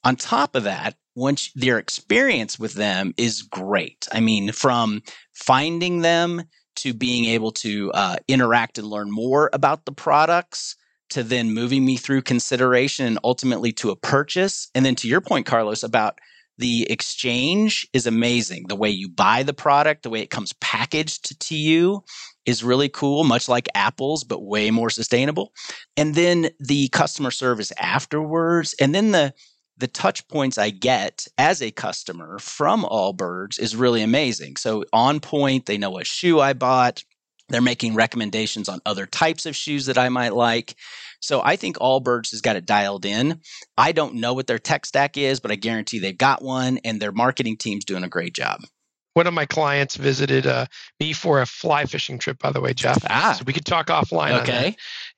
On 0.05 0.17
top 0.17 0.55
of 0.55 0.65
that, 0.65 0.95
once 1.15 1.53
their 1.55 1.79
experience 1.79 2.59
with 2.59 2.75
them 2.75 3.13
is 3.19 3.43
great. 3.43 4.09
I 4.11 4.21
mean, 4.21 4.53
from 4.53 5.03
finding 5.35 6.01
them 6.01 6.45
to 6.77 6.95
being 6.95 7.27
able 7.27 7.53
to 7.53 7.91
uh, 7.93 8.17
interact 8.29 8.79
and 8.79 8.87
learn 8.87 9.11
more 9.11 9.51
about 9.53 9.85
the 9.85 9.93
products 9.93 10.77
to 11.11 11.23
then 11.23 11.53
moving 11.53 11.85
me 11.85 11.97
through 11.97 12.23
consideration 12.23 13.07
and 13.07 13.19
ultimately 13.25 13.73
to 13.73 13.91
a 13.91 13.97
purchase. 13.97 14.69
And 14.75 14.87
then 14.87 14.95
to 14.97 15.09
your 15.09 15.21
point, 15.21 15.47
Carlos, 15.47 15.83
about 15.83 16.19
the 16.59 16.87
exchange 16.91 17.89
is 17.93 18.07
amazing. 18.07 18.67
The 18.69 18.77
way 18.77 18.91
you 18.91 19.09
buy 19.09 19.43
the 19.43 19.55
product, 19.55 20.03
the 20.03 20.11
way 20.11 20.21
it 20.21 20.31
comes 20.31 20.53
packaged 20.61 21.41
to 21.41 21.57
you 21.57 22.05
is 22.45 22.63
really 22.63 22.89
cool, 22.89 23.25
much 23.25 23.49
like 23.49 23.69
Apple's, 23.75 24.25
but 24.25 24.45
way 24.45 24.71
more 24.71 24.91
sustainable. 24.91 25.53
And 25.97 26.15
then 26.15 26.51
the 26.61 26.89
customer 26.89 27.31
service 27.31 27.73
afterwards, 27.79 28.75
and 28.79 28.95
then 28.95 29.11
the 29.11 29.33
the 29.81 29.89
touch 29.89 30.29
points 30.29 30.59
I 30.59 30.71
get 30.71 31.27
as 31.39 31.63
a 31.63 31.71
customer 31.71 32.39
from 32.39 32.85
Allbirds 32.85 33.59
is 33.59 33.75
really 33.75 34.03
amazing. 34.03 34.57
So 34.57 34.85
on 34.93 35.21
point, 35.21 35.67
they 35.67 35.79
know 35.79 35.91
what 35.91 36.07
shoe 36.07 36.39
I 36.41 36.53
bought. 36.53 37.03
They're 37.49 37.61
making 37.61 37.95
recommendations 37.95 38.69
on 38.69 38.81
other 38.87 39.07
types 39.07 39.47
of 39.47 39.57
shoes 39.57 39.87
that 39.87 39.99
I 39.99 40.09
might 40.09 40.35
like. 40.35 40.77
So 41.21 41.43
I 41.43 41.57
think 41.57 41.79
Allbirds 41.79 42.31
has 42.31 42.41
got 42.41 42.57
it 42.57 42.65
dialed 42.65 43.05
in. 43.05 43.41
I 43.77 43.93
don't 43.93 44.15
know 44.15 44.35
what 44.35 44.47
their 44.47 44.59
tech 44.59 44.87
stack 44.87 45.17
is, 45.17 45.41
but 45.41 45.51
I 45.51 45.57
guarantee 45.57 45.99
they've 45.99 46.17
got 46.17 46.43
one 46.43 46.79
and 46.85 47.01
their 47.01 47.13
marketing 47.13 47.57
team's 47.57 47.85
doing 47.85 48.05
a 48.05 48.09
great 48.09 48.35
job. 48.35 48.61
One 49.15 49.27
of 49.27 49.35
my 49.35 49.45
clients 49.45 49.97
visited 49.97 50.47
uh, 50.47 50.67
me 51.01 51.13
for 51.13 51.41
a 51.41 51.47
fly 51.47 51.85
fishing 51.87 52.19
trip, 52.19 52.39
by 52.39 52.53
the 52.53 52.61
way, 52.61 52.73
Jeff. 52.73 53.05
Ah. 53.11 53.35
So 53.37 53.45
we 53.45 53.53
could 53.53 53.67
talk 53.67 53.89
offline. 53.89 54.41
Okay. 54.43 54.77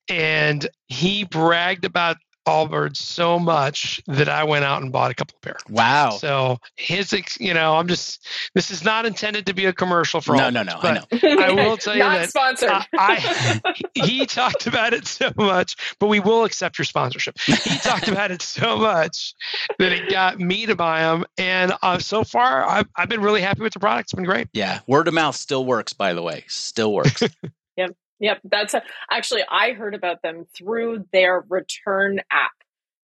And 0.09 0.67
he 0.87 1.25
bragged 1.25 1.85
about 1.85 2.17
Allbirds 2.47 2.97
so 2.97 3.39
much 3.39 4.03
that 4.07 4.29
I 4.29 4.45
went 4.45 4.65
out 4.65 4.83
and 4.83 4.91
bought 4.91 5.11
a 5.11 5.15
couple 5.15 5.37
of 5.37 5.43
pair. 5.43 5.57
Wow. 5.69 6.11
So 6.11 6.59
his, 6.77 7.13
you 7.39 7.55
know, 7.55 7.77
I'm 7.77 7.87
just, 7.87 8.27
this 8.55 8.71
is 8.71 8.85
not 8.85 9.07
intended 9.07 9.47
to 9.47 9.55
be 9.55 9.67
a 9.67 9.73
commercial 9.73 10.21
for 10.21 10.37
no, 10.37 10.45
all. 10.45 10.51
No, 10.51 10.63
no, 10.63 10.79
I 10.83 10.93
know. 10.95 11.05
I 11.23 11.53
will 11.53 11.77
tell 11.79 11.95
you 11.95 12.01
not 12.01 12.19
that. 12.19 12.31
sponsored. 12.31 12.71
I, 12.71 12.87
I, 12.99 13.75
he 13.95 14.27
talked 14.27 14.67
about 14.67 14.93
it 14.93 15.07
so 15.07 15.31
much, 15.37 15.97
but 16.01 16.09
we 16.09 16.21
will 16.21 16.45
accept 16.45 16.79
your 16.79 16.85
sponsorship. 16.85 17.39
He 17.39 17.79
talked 17.79 18.09
about 18.09 18.31
it 18.31 18.43
so 18.43 18.77
much 18.77 19.35
that 19.79 19.93
it 19.93 20.11
got 20.11 20.41
me 20.41 20.67
to 20.67 20.75
buy 20.75 21.03
them. 21.03 21.25
And 21.39 21.73
uh, 21.83 21.99
so 21.99 22.25
far, 22.25 22.67
I've, 22.67 22.89
I've 22.97 23.09
been 23.09 23.23
really 23.23 23.41
happy 23.41 23.63
with 23.63 23.73
the 23.73 23.81
product. 23.81 24.07
It's 24.07 24.15
been 24.15 24.25
great. 24.25 24.49
Yeah. 24.53 24.81
Word 24.87 25.07
of 25.07 25.15
mouth 25.15 25.37
still 25.37 25.65
works, 25.65 25.93
by 25.93 26.13
the 26.15 26.23
way. 26.23 26.45
Still 26.49 26.93
works. 26.93 27.23
yep. 27.77 27.95
Yep, 28.23 28.41
that's 28.45 28.73
a, 28.73 28.83
actually 29.11 29.43
I 29.51 29.73
heard 29.73 29.97
about 29.97 30.23
them 30.23 30.47
through 30.57 31.07
their 31.13 31.45
return 31.49 32.21
app. 32.31 32.53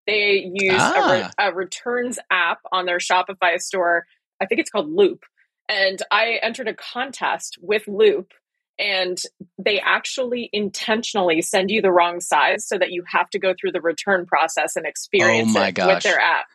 They 0.06 0.50
use 0.54 0.78
ah. 0.78 0.94
a, 0.94 1.12
re, 1.12 1.28
ah. 1.38 1.50
a, 1.50 1.54
returns 1.54 2.20
app 2.32 2.60
on 2.72 2.86
their 2.86 3.00
Shopify 3.00 3.60
store. 3.60 4.06
I 4.40 4.46
think 4.46 4.62
it's 4.62 4.70
called 4.70 4.90
Loop, 4.90 5.24
and 5.68 6.00
I 6.12 6.40
entered 6.44 6.68
a 6.68 6.76
contest 6.76 7.58
with 7.60 7.88
Loop, 7.88 8.32
and 8.78 9.18
they 9.58 9.80
actually 9.80 10.52
intentionally 10.54 11.42
send 11.42 11.72
you 11.72 11.82
the 11.82 11.92
wrong 11.92 12.22
size 12.22 12.68
so 12.68 12.78
that 12.78 12.92
you 12.92 13.04
have 13.12 13.28
to 13.32 13.40
go 13.40 13.56
through 13.60 13.72
the 13.72 13.82
return 13.82 14.28
process 14.28 14.76
and 14.76 14.86
experience 14.86 15.56
oh 15.56 15.64
it 15.64 15.74
gosh. 15.74 15.96
with 15.96 16.04
their 16.04 16.20
app. 16.20 16.46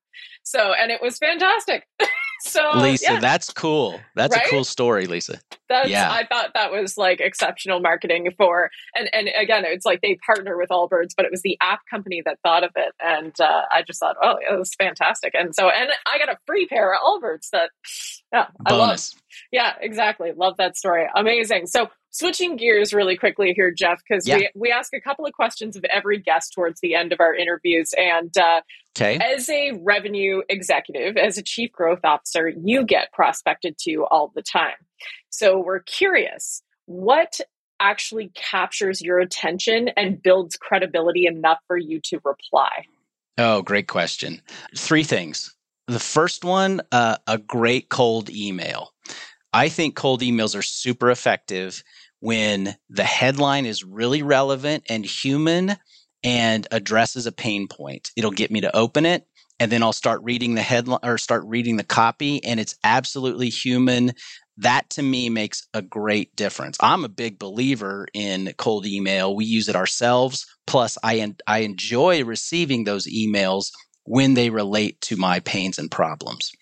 So, 0.44 0.72
and 0.72 0.92
it 0.92 1.02
was 1.02 1.18
fantastic. 1.18 1.84
so 2.42 2.70
Lisa, 2.74 3.14
yeah. 3.14 3.20
that's 3.20 3.52
cool. 3.52 4.00
That's 4.14 4.34
right? 4.34 4.46
a 4.46 4.50
cool 4.50 4.64
story, 4.64 5.06
Lisa. 5.06 5.40
That's 5.68 5.88
yeah. 5.88 6.10
I 6.10 6.26
thought 6.26 6.50
that 6.54 6.72
was 6.72 6.98
like 6.98 7.20
exceptional 7.20 7.80
marketing 7.80 8.30
for 8.36 8.70
and 8.94 9.08
and 9.12 9.30
again 9.38 9.64
it's 9.64 9.86
like 9.86 10.00
they 10.00 10.18
partner 10.26 10.56
with 10.56 10.70
Allbirds, 10.70 11.10
but 11.16 11.24
it 11.24 11.30
was 11.30 11.42
the 11.42 11.56
app 11.60 11.80
company 11.90 12.22
that 12.24 12.38
thought 12.42 12.64
of 12.64 12.70
it. 12.76 12.92
And 13.00 13.34
uh, 13.40 13.62
I 13.70 13.82
just 13.82 14.00
thought, 14.00 14.16
oh, 14.22 14.36
it 14.38 14.58
was 14.58 14.74
fantastic. 14.74 15.34
And 15.34 15.54
so 15.54 15.68
and 15.68 15.90
I 16.06 16.18
got 16.18 16.28
a 16.28 16.38
free 16.46 16.66
pair 16.66 16.92
of 16.92 17.00
Allbirds 17.00 17.50
that 17.50 17.70
yeah, 18.32 18.46
Bonus. 18.58 18.70
I 18.70 18.76
love. 18.76 19.22
Yeah, 19.52 19.72
exactly. 19.80 20.32
Love 20.36 20.56
that 20.58 20.76
story. 20.76 21.06
Amazing. 21.14 21.66
So 21.66 21.90
switching 22.12 22.56
gears 22.56 22.94
really 22.94 23.16
quickly 23.16 23.52
here, 23.54 23.72
Jeff, 23.72 24.00
because 24.06 24.26
yeah. 24.26 24.36
we, 24.36 24.50
we 24.54 24.70
ask 24.70 24.94
a 24.94 25.00
couple 25.00 25.26
of 25.26 25.32
questions 25.32 25.76
of 25.76 25.84
every 25.84 26.18
guest 26.18 26.52
towards 26.54 26.80
the 26.80 26.94
end 26.94 27.12
of 27.12 27.20
our 27.20 27.34
interviews. 27.34 27.92
And 27.98 28.36
uh, 28.38 28.60
okay. 28.96 29.18
as 29.18 29.48
a 29.48 29.72
revenue 29.82 30.42
executive, 30.48 31.16
as 31.16 31.36
a 31.36 31.42
chief 31.42 31.72
growth 31.72 32.04
officer, 32.04 32.48
you 32.48 32.84
get 32.84 33.12
prospected 33.12 33.76
to 33.80 34.06
all 34.10 34.30
the 34.34 34.42
time. 34.42 34.76
So 35.30 35.58
we're 35.58 35.80
curious 35.80 36.62
what 36.86 37.40
actually 37.80 38.30
captures 38.34 39.02
your 39.02 39.18
attention 39.18 39.88
and 39.96 40.22
builds 40.22 40.56
credibility 40.56 41.26
enough 41.26 41.58
for 41.66 41.76
you 41.76 42.00
to 42.04 42.20
reply? 42.24 42.86
Oh, 43.38 43.62
great 43.62 43.88
question. 43.88 44.40
Three 44.76 45.02
things. 45.02 45.54
The 45.88 45.98
first 45.98 46.44
one, 46.44 46.80
uh, 46.92 47.16
a 47.26 47.38
great 47.38 47.88
cold 47.88 48.30
email. 48.30 48.92
I 49.52 49.68
think 49.68 49.96
cold 49.96 50.22
emails 50.22 50.56
are 50.56 50.62
super 50.62 51.10
effective 51.10 51.82
when 52.22 52.76
the 52.88 53.02
headline 53.02 53.66
is 53.66 53.82
really 53.82 54.22
relevant 54.22 54.84
and 54.88 55.04
human 55.04 55.76
and 56.22 56.68
addresses 56.70 57.26
a 57.26 57.32
pain 57.32 57.66
point. 57.66 58.12
It'll 58.16 58.30
get 58.30 58.52
me 58.52 58.60
to 58.60 58.76
open 58.76 59.04
it 59.04 59.26
and 59.58 59.72
then 59.72 59.82
I'll 59.82 59.92
start 59.92 60.22
reading 60.22 60.54
the 60.54 60.62
headline 60.62 61.00
or 61.02 61.18
start 61.18 61.42
reading 61.46 61.78
the 61.78 61.82
copy 61.82 62.42
and 62.44 62.60
it's 62.60 62.76
absolutely 62.84 63.48
human. 63.48 64.12
That 64.56 64.88
to 64.90 65.02
me 65.02 65.30
makes 65.30 65.66
a 65.74 65.82
great 65.82 66.36
difference. 66.36 66.76
I'm 66.78 67.04
a 67.04 67.08
big 67.08 67.40
believer 67.40 68.06
in 68.14 68.52
cold 68.56 68.86
email. 68.86 69.34
We 69.34 69.44
use 69.44 69.68
it 69.68 69.74
ourselves. 69.74 70.46
Plus 70.68 70.96
I 71.02 71.18
en- 71.18 71.38
I 71.48 71.58
enjoy 71.58 72.24
receiving 72.24 72.84
those 72.84 73.08
emails 73.08 73.72
when 74.04 74.34
they 74.34 74.48
relate 74.48 75.00
to 75.00 75.16
my 75.16 75.40
pains 75.40 75.76
and 75.76 75.90
problems. 75.90 76.52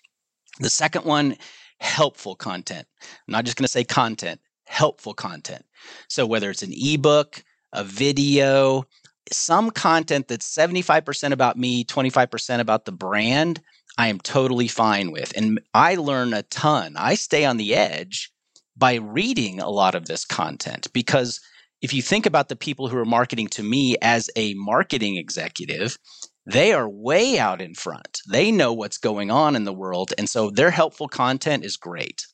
The 0.59 0.71
second 0.71 1.05
one 1.05 1.35
helpful 1.79 2.35
content. 2.35 2.87
I'm 3.01 3.31
not 3.31 3.45
just 3.45 3.57
going 3.57 3.65
to 3.65 3.71
say 3.71 3.83
content, 3.83 4.39
helpful 4.71 5.13
content. 5.13 5.65
So 6.07 6.25
whether 6.25 6.49
it's 6.49 6.63
an 6.63 6.73
ebook, 6.73 7.43
a 7.73 7.83
video, 7.83 8.85
some 9.31 9.69
content 9.69 10.27
that's 10.27 10.55
75% 10.55 11.31
about 11.31 11.57
me, 11.57 11.83
25% 11.83 12.59
about 12.59 12.85
the 12.85 12.91
brand, 12.91 13.61
I 13.97 14.07
am 14.07 14.19
totally 14.19 14.67
fine 14.67 15.11
with. 15.11 15.33
And 15.35 15.59
I 15.73 15.95
learn 15.95 16.33
a 16.33 16.43
ton. 16.43 16.95
I 16.95 17.15
stay 17.15 17.43
on 17.45 17.57
the 17.57 17.75
edge 17.75 18.31
by 18.77 18.95
reading 18.95 19.59
a 19.59 19.69
lot 19.69 19.93
of 19.93 20.05
this 20.05 20.25
content 20.25 20.87
because 20.93 21.39
if 21.81 21.93
you 21.93 22.01
think 22.01 22.25
about 22.25 22.47
the 22.47 22.55
people 22.55 22.87
who 22.87 22.97
are 22.97 23.05
marketing 23.05 23.47
to 23.49 23.63
me 23.63 23.97
as 24.01 24.29
a 24.35 24.53
marketing 24.53 25.17
executive, 25.17 25.97
they 26.45 26.73
are 26.73 26.89
way 26.89 27.37
out 27.37 27.61
in 27.61 27.75
front. 27.75 28.19
They 28.29 28.51
know 28.51 28.71
what's 28.71 28.97
going 28.97 29.31
on 29.31 29.55
in 29.55 29.65
the 29.65 29.73
world. 29.73 30.13
And 30.17 30.29
so 30.29 30.49
their 30.49 30.71
helpful 30.71 31.07
content 31.07 31.65
is 31.65 31.75
great. 31.77 32.25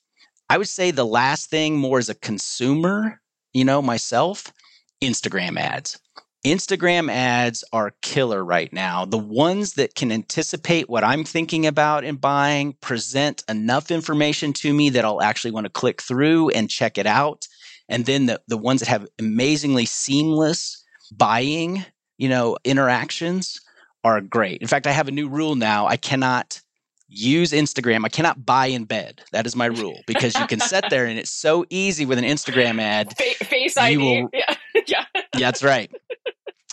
I 0.50 0.58
would 0.58 0.68
say 0.70 0.92
the 0.92 1.06
last 1.06 1.50
thing, 1.50 1.78
more 1.78 2.00
as 2.00 2.10
a 2.10 2.16
consumer, 2.16 3.20
you 3.54 3.66
know, 3.66 3.82
myself, 3.82 4.54
Instagram 5.02 5.60
ads. 5.60 6.00
Instagram 6.46 7.12
ads 7.12 7.64
are 7.74 7.96
killer 8.02 8.46
right 8.46 8.72
now. 8.72 9.04
The 9.04 9.18
ones 9.18 9.74
that 9.74 9.96
can 9.96 10.12
anticipate 10.12 10.90
what 10.90 11.04
I'm 11.04 11.26
thinking 11.26 11.66
about 11.66 12.06
and 12.06 12.22
buying, 12.22 12.74
present 12.80 13.44
enough 13.50 13.92
information 13.92 14.54
to 14.54 14.74
me 14.74 14.90
that 14.92 15.04
I'll 15.04 15.22
actually 15.22 15.52
want 15.52 15.66
to 15.66 15.72
click 15.72 16.02
through 16.02 16.50
and 16.52 16.70
check 16.70 16.98
it 16.98 17.08
out. 17.08 17.48
And 17.90 18.06
then 18.06 18.28
the, 18.28 18.40
the 18.48 18.58
ones 18.58 18.80
that 18.80 18.90
have 18.90 19.08
amazingly 19.20 19.86
seamless 19.86 20.84
buying, 21.12 21.86
you 22.18 22.30
know, 22.30 22.58
interactions 22.64 23.60
are 24.04 24.22
great. 24.22 24.62
In 24.62 24.68
fact, 24.68 24.88
I 24.88 24.92
have 24.92 25.08
a 25.08 25.12
new 25.12 25.28
rule 25.28 25.56
now. 25.56 25.88
I 25.88 25.98
cannot 25.98 26.62
use 27.08 27.52
Instagram. 27.52 28.06
I 28.06 28.10
cannot 28.10 28.46
buy 28.46 28.68
in 28.68 28.86
bed. 28.86 29.22
That 29.32 29.46
is 29.46 29.56
my 29.56 29.68
rule 29.68 30.02
because 30.08 30.36
you 30.38 30.48
can 30.48 30.60
sit 30.60 30.86
there 30.90 31.06
and 31.06 31.18
it's 31.18 31.32
so 31.32 31.66
easy 31.70 32.06
with 32.06 32.18
an 32.18 32.26
Instagram 32.26 32.82
ad. 32.82 33.16
Face 33.18 33.78
ID. 33.78 33.98
Will, 33.98 34.30
yeah. 34.34 34.56
yeah. 34.88 35.06
That's 35.34 35.64
right. 35.64 35.92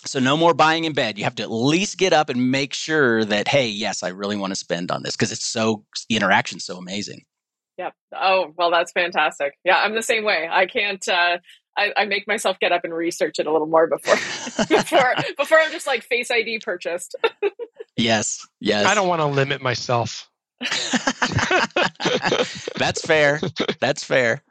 So 0.06 0.20
no 0.20 0.36
more 0.36 0.54
buying 0.54 0.84
in 0.84 0.92
bed. 0.92 1.16
You 1.16 1.24
have 1.24 1.34
to 1.36 1.42
at 1.42 1.50
least 1.50 1.96
get 1.96 2.12
up 2.12 2.28
and 2.28 2.50
make 2.50 2.74
sure 2.74 3.24
that 3.24 3.48
hey, 3.48 3.68
yes, 3.68 4.02
I 4.02 4.08
really 4.08 4.36
want 4.36 4.50
to 4.50 4.56
spend 4.56 4.90
on 4.90 5.02
this 5.02 5.16
because 5.16 5.32
it's 5.32 5.46
so 5.46 5.84
the 6.08 6.16
interaction's 6.16 6.64
so 6.64 6.76
amazing. 6.76 7.22
Yep. 7.78 7.92
Oh, 8.14 8.52
well, 8.56 8.70
that's 8.70 8.92
fantastic. 8.92 9.54
Yeah, 9.64 9.76
I'm 9.76 9.94
the 9.94 10.02
same 10.02 10.24
way. 10.24 10.48
I 10.50 10.66
can't. 10.66 11.06
Uh, 11.08 11.38
I, 11.76 11.92
I 11.96 12.04
make 12.04 12.28
myself 12.28 12.58
get 12.60 12.70
up 12.70 12.84
and 12.84 12.94
research 12.94 13.38
it 13.38 13.46
a 13.46 13.52
little 13.52 13.66
more 13.66 13.88
before 13.88 14.14
before 14.68 15.14
before 15.36 15.58
I'm 15.58 15.72
just 15.72 15.86
like 15.86 16.02
Face 16.02 16.30
ID 16.30 16.60
purchased. 16.60 17.16
Yes. 17.96 18.46
Yes. 18.60 18.86
I 18.86 18.94
don't 18.94 19.08
want 19.08 19.20
to 19.20 19.26
limit 19.26 19.62
myself. 19.62 20.30
That's 22.76 23.02
fair. 23.02 23.40
That's 23.80 24.04
fair. 24.04 24.42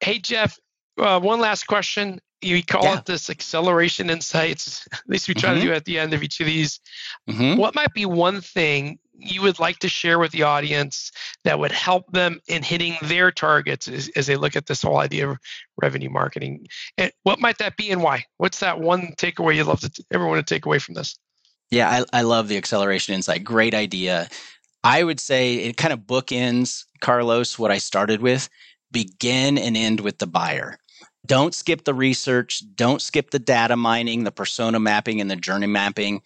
Hey 0.00 0.18
Jeff, 0.18 0.58
uh, 0.98 1.20
one 1.20 1.40
last 1.40 1.66
question 1.66 2.20
you 2.42 2.62
call 2.62 2.84
yeah. 2.84 2.98
it 2.98 3.06
this 3.06 3.30
acceleration 3.30 4.10
insights. 4.10 4.86
At 4.92 5.00
least 5.08 5.28
we 5.28 5.34
try 5.34 5.50
mm-hmm. 5.50 5.60
to 5.60 5.66
do 5.66 5.72
at 5.72 5.84
the 5.84 5.98
end 5.98 6.12
of 6.12 6.22
each 6.22 6.40
of 6.40 6.46
these. 6.46 6.80
Mm-hmm. 7.28 7.58
What 7.58 7.74
might 7.74 7.94
be 7.94 8.06
one 8.06 8.40
thing 8.40 8.98
you 9.18 9.40
would 9.42 9.58
like 9.58 9.78
to 9.78 9.88
share 9.88 10.18
with 10.18 10.32
the 10.32 10.42
audience 10.42 11.10
that 11.44 11.58
would 11.58 11.72
help 11.72 12.12
them 12.12 12.38
in 12.48 12.62
hitting 12.62 12.96
their 13.02 13.30
targets 13.30 13.88
as, 13.88 14.10
as 14.14 14.26
they 14.26 14.36
look 14.36 14.56
at 14.56 14.66
this 14.66 14.82
whole 14.82 14.98
idea 14.98 15.30
of 15.30 15.38
revenue 15.80 16.10
marketing? 16.10 16.66
And 16.98 17.10
what 17.22 17.40
might 17.40 17.58
that 17.58 17.76
be 17.76 17.90
and 17.90 18.02
why? 18.02 18.24
What's 18.36 18.60
that 18.60 18.80
one 18.80 19.14
takeaway 19.16 19.56
you'd 19.56 19.66
love 19.66 19.80
to, 19.80 20.04
everyone 20.12 20.36
to 20.36 20.42
take 20.42 20.66
away 20.66 20.78
from 20.78 20.94
this? 20.94 21.18
Yeah, 21.70 22.04
I, 22.12 22.20
I 22.20 22.22
love 22.22 22.48
the 22.48 22.56
acceleration 22.56 23.14
insight. 23.14 23.44
Great 23.44 23.74
idea. 23.74 24.28
I 24.84 25.02
would 25.02 25.18
say 25.18 25.56
it 25.56 25.76
kind 25.76 25.92
of 25.92 26.00
bookends, 26.00 26.84
Carlos, 27.00 27.58
what 27.58 27.72
I 27.72 27.78
started 27.78 28.20
with 28.20 28.48
begin 28.92 29.58
and 29.58 29.76
end 29.76 30.00
with 30.00 30.18
the 30.18 30.26
buyer. 30.26 30.78
Don't 31.26 31.54
skip 31.54 31.84
the 31.84 31.94
research. 31.94 32.62
Don't 32.76 33.02
skip 33.02 33.30
the 33.30 33.38
data 33.38 33.76
mining, 33.76 34.24
the 34.24 34.30
persona 34.30 34.78
mapping, 34.78 35.20
and 35.20 35.30
the 35.30 35.36
journey 35.36 35.66
mapping. 35.66 36.22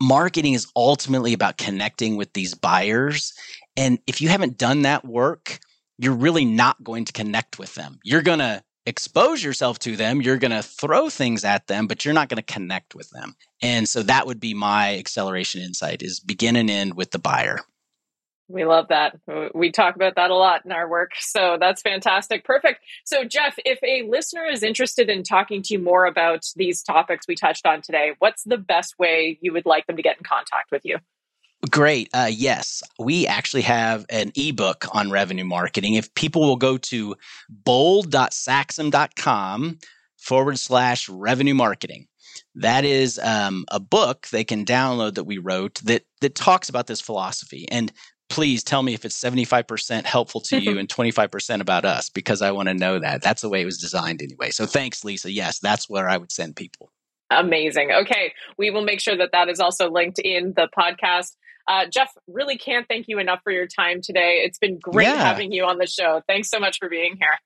Marketing 0.00 0.52
is 0.52 0.68
ultimately 0.76 1.32
about 1.32 1.58
connecting 1.58 2.16
with 2.16 2.32
these 2.32 2.54
buyers. 2.54 3.32
And 3.76 3.98
if 4.06 4.20
you 4.20 4.28
haven't 4.28 4.56
done 4.56 4.82
that 4.82 5.04
work, 5.04 5.58
you're 5.98 6.14
really 6.14 6.44
not 6.44 6.82
going 6.84 7.04
to 7.04 7.12
connect 7.12 7.58
with 7.58 7.74
them. 7.74 7.98
You're 8.04 8.22
going 8.22 8.38
to 8.38 8.62
expose 8.88 9.44
yourself 9.44 9.78
to 9.80 9.96
them. 9.96 10.22
You're 10.22 10.38
going 10.38 10.50
to 10.50 10.62
throw 10.62 11.10
things 11.10 11.44
at 11.44 11.66
them, 11.66 11.86
but 11.86 12.04
you're 12.04 12.14
not 12.14 12.28
going 12.28 12.42
to 12.42 12.52
connect 12.52 12.94
with 12.94 13.10
them. 13.10 13.36
And 13.62 13.88
so 13.88 14.02
that 14.02 14.26
would 14.26 14.40
be 14.40 14.54
my 14.54 14.96
acceleration 14.96 15.60
insight 15.60 16.02
is 16.02 16.20
begin 16.20 16.56
and 16.56 16.70
end 16.70 16.94
with 16.94 17.10
the 17.10 17.18
buyer. 17.18 17.60
We 18.50 18.64
love 18.64 18.86
that. 18.88 19.14
We 19.54 19.70
talk 19.70 19.94
about 19.94 20.14
that 20.14 20.30
a 20.30 20.34
lot 20.34 20.64
in 20.64 20.72
our 20.72 20.88
work. 20.88 21.10
So 21.20 21.58
that's 21.60 21.82
fantastic. 21.82 22.44
Perfect. 22.44 22.80
So, 23.04 23.24
Jeff, 23.24 23.56
if 23.66 23.78
a 23.82 24.08
listener 24.08 24.46
is 24.46 24.62
interested 24.62 25.10
in 25.10 25.22
talking 25.22 25.60
to 25.64 25.74
you 25.74 25.78
more 25.78 26.06
about 26.06 26.46
these 26.56 26.82
topics 26.82 27.26
we 27.28 27.34
touched 27.34 27.66
on 27.66 27.82
today, 27.82 28.12
what's 28.20 28.44
the 28.44 28.56
best 28.56 28.98
way 28.98 29.38
you 29.42 29.52
would 29.52 29.66
like 29.66 29.86
them 29.86 29.96
to 29.96 30.02
get 30.02 30.16
in 30.16 30.24
contact 30.24 30.70
with 30.72 30.86
you? 30.86 30.96
Great. 31.70 32.08
Uh, 32.14 32.30
yes, 32.30 32.84
we 33.00 33.26
actually 33.26 33.62
have 33.62 34.06
an 34.10 34.30
ebook 34.36 34.84
on 34.92 35.10
revenue 35.10 35.44
marketing. 35.44 35.94
If 35.94 36.14
people 36.14 36.42
will 36.42 36.54
go 36.56 36.78
to 36.78 37.16
bold.saxum.com 37.48 39.78
forward 40.16 40.58
slash 40.58 41.08
revenue 41.08 41.54
marketing, 41.54 42.06
that 42.54 42.84
is 42.84 43.18
um, 43.18 43.64
a 43.72 43.80
book 43.80 44.28
they 44.28 44.44
can 44.44 44.64
download 44.64 45.14
that 45.14 45.24
we 45.24 45.38
wrote 45.38 45.80
that 45.84 46.04
that 46.20 46.36
talks 46.36 46.68
about 46.68 46.86
this 46.86 47.00
philosophy. 47.00 47.66
And 47.70 47.92
please 48.28 48.62
tell 48.62 48.84
me 48.84 48.94
if 48.94 49.04
it's 49.04 49.20
75% 49.20 50.04
helpful 50.04 50.40
to 50.42 50.60
you 50.60 50.78
and 50.78 50.88
25% 50.88 51.60
about 51.60 51.84
us 51.84 52.08
because 52.08 52.40
I 52.40 52.52
want 52.52 52.68
to 52.68 52.74
know 52.74 53.00
that. 53.00 53.22
That's 53.22 53.42
the 53.42 53.48
way 53.48 53.62
it 53.62 53.66
was 53.66 53.78
designed 53.78 54.22
anyway. 54.22 54.50
So 54.50 54.64
thanks, 54.66 55.04
Lisa. 55.04 55.32
Yes, 55.32 55.58
that's 55.58 55.90
where 55.90 56.08
I 56.08 56.18
would 56.18 56.30
send 56.30 56.54
people. 56.54 56.92
Amazing. 57.30 57.92
Okay. 57.92 58.32
We 58.56 58.70
will 58.70 58.84
make 58.84 59.00
sure 59.00 59.16
that 59.16 59.30
that 59.32 59.48
is 59.48 59.60
also 59.60 59.90
linked 59.90 60.18
in 60.18 60.54
the 60.56 60.68
podcast. 60.76 61.36
Uh, 61.68 61.86
Jeff, 61.86 62.10
really 62.26 62.56
can't 62.56 62.86
thank 62.88 63.06
you 63.08 63.18
enough 63.18 63.40
for 63.44 63.52
your 63.52 63.66
time 63.66 64.00
today. 64.02 64.40
It's 64.44 64.58
been 64.58 64.78
great 64.78 65.06
yeah. 65.06 65.22
having 65.22 65.52
you 65.52 65.64
on 65.64 65.78
the 65.78 65.86
show. 65.86 66.22
Thanks 66.26 66.48
so 66.48 66.58
much 66.58 66.78
for 66.78 66.88
being 66.88 67.16
here. 67.20 67.38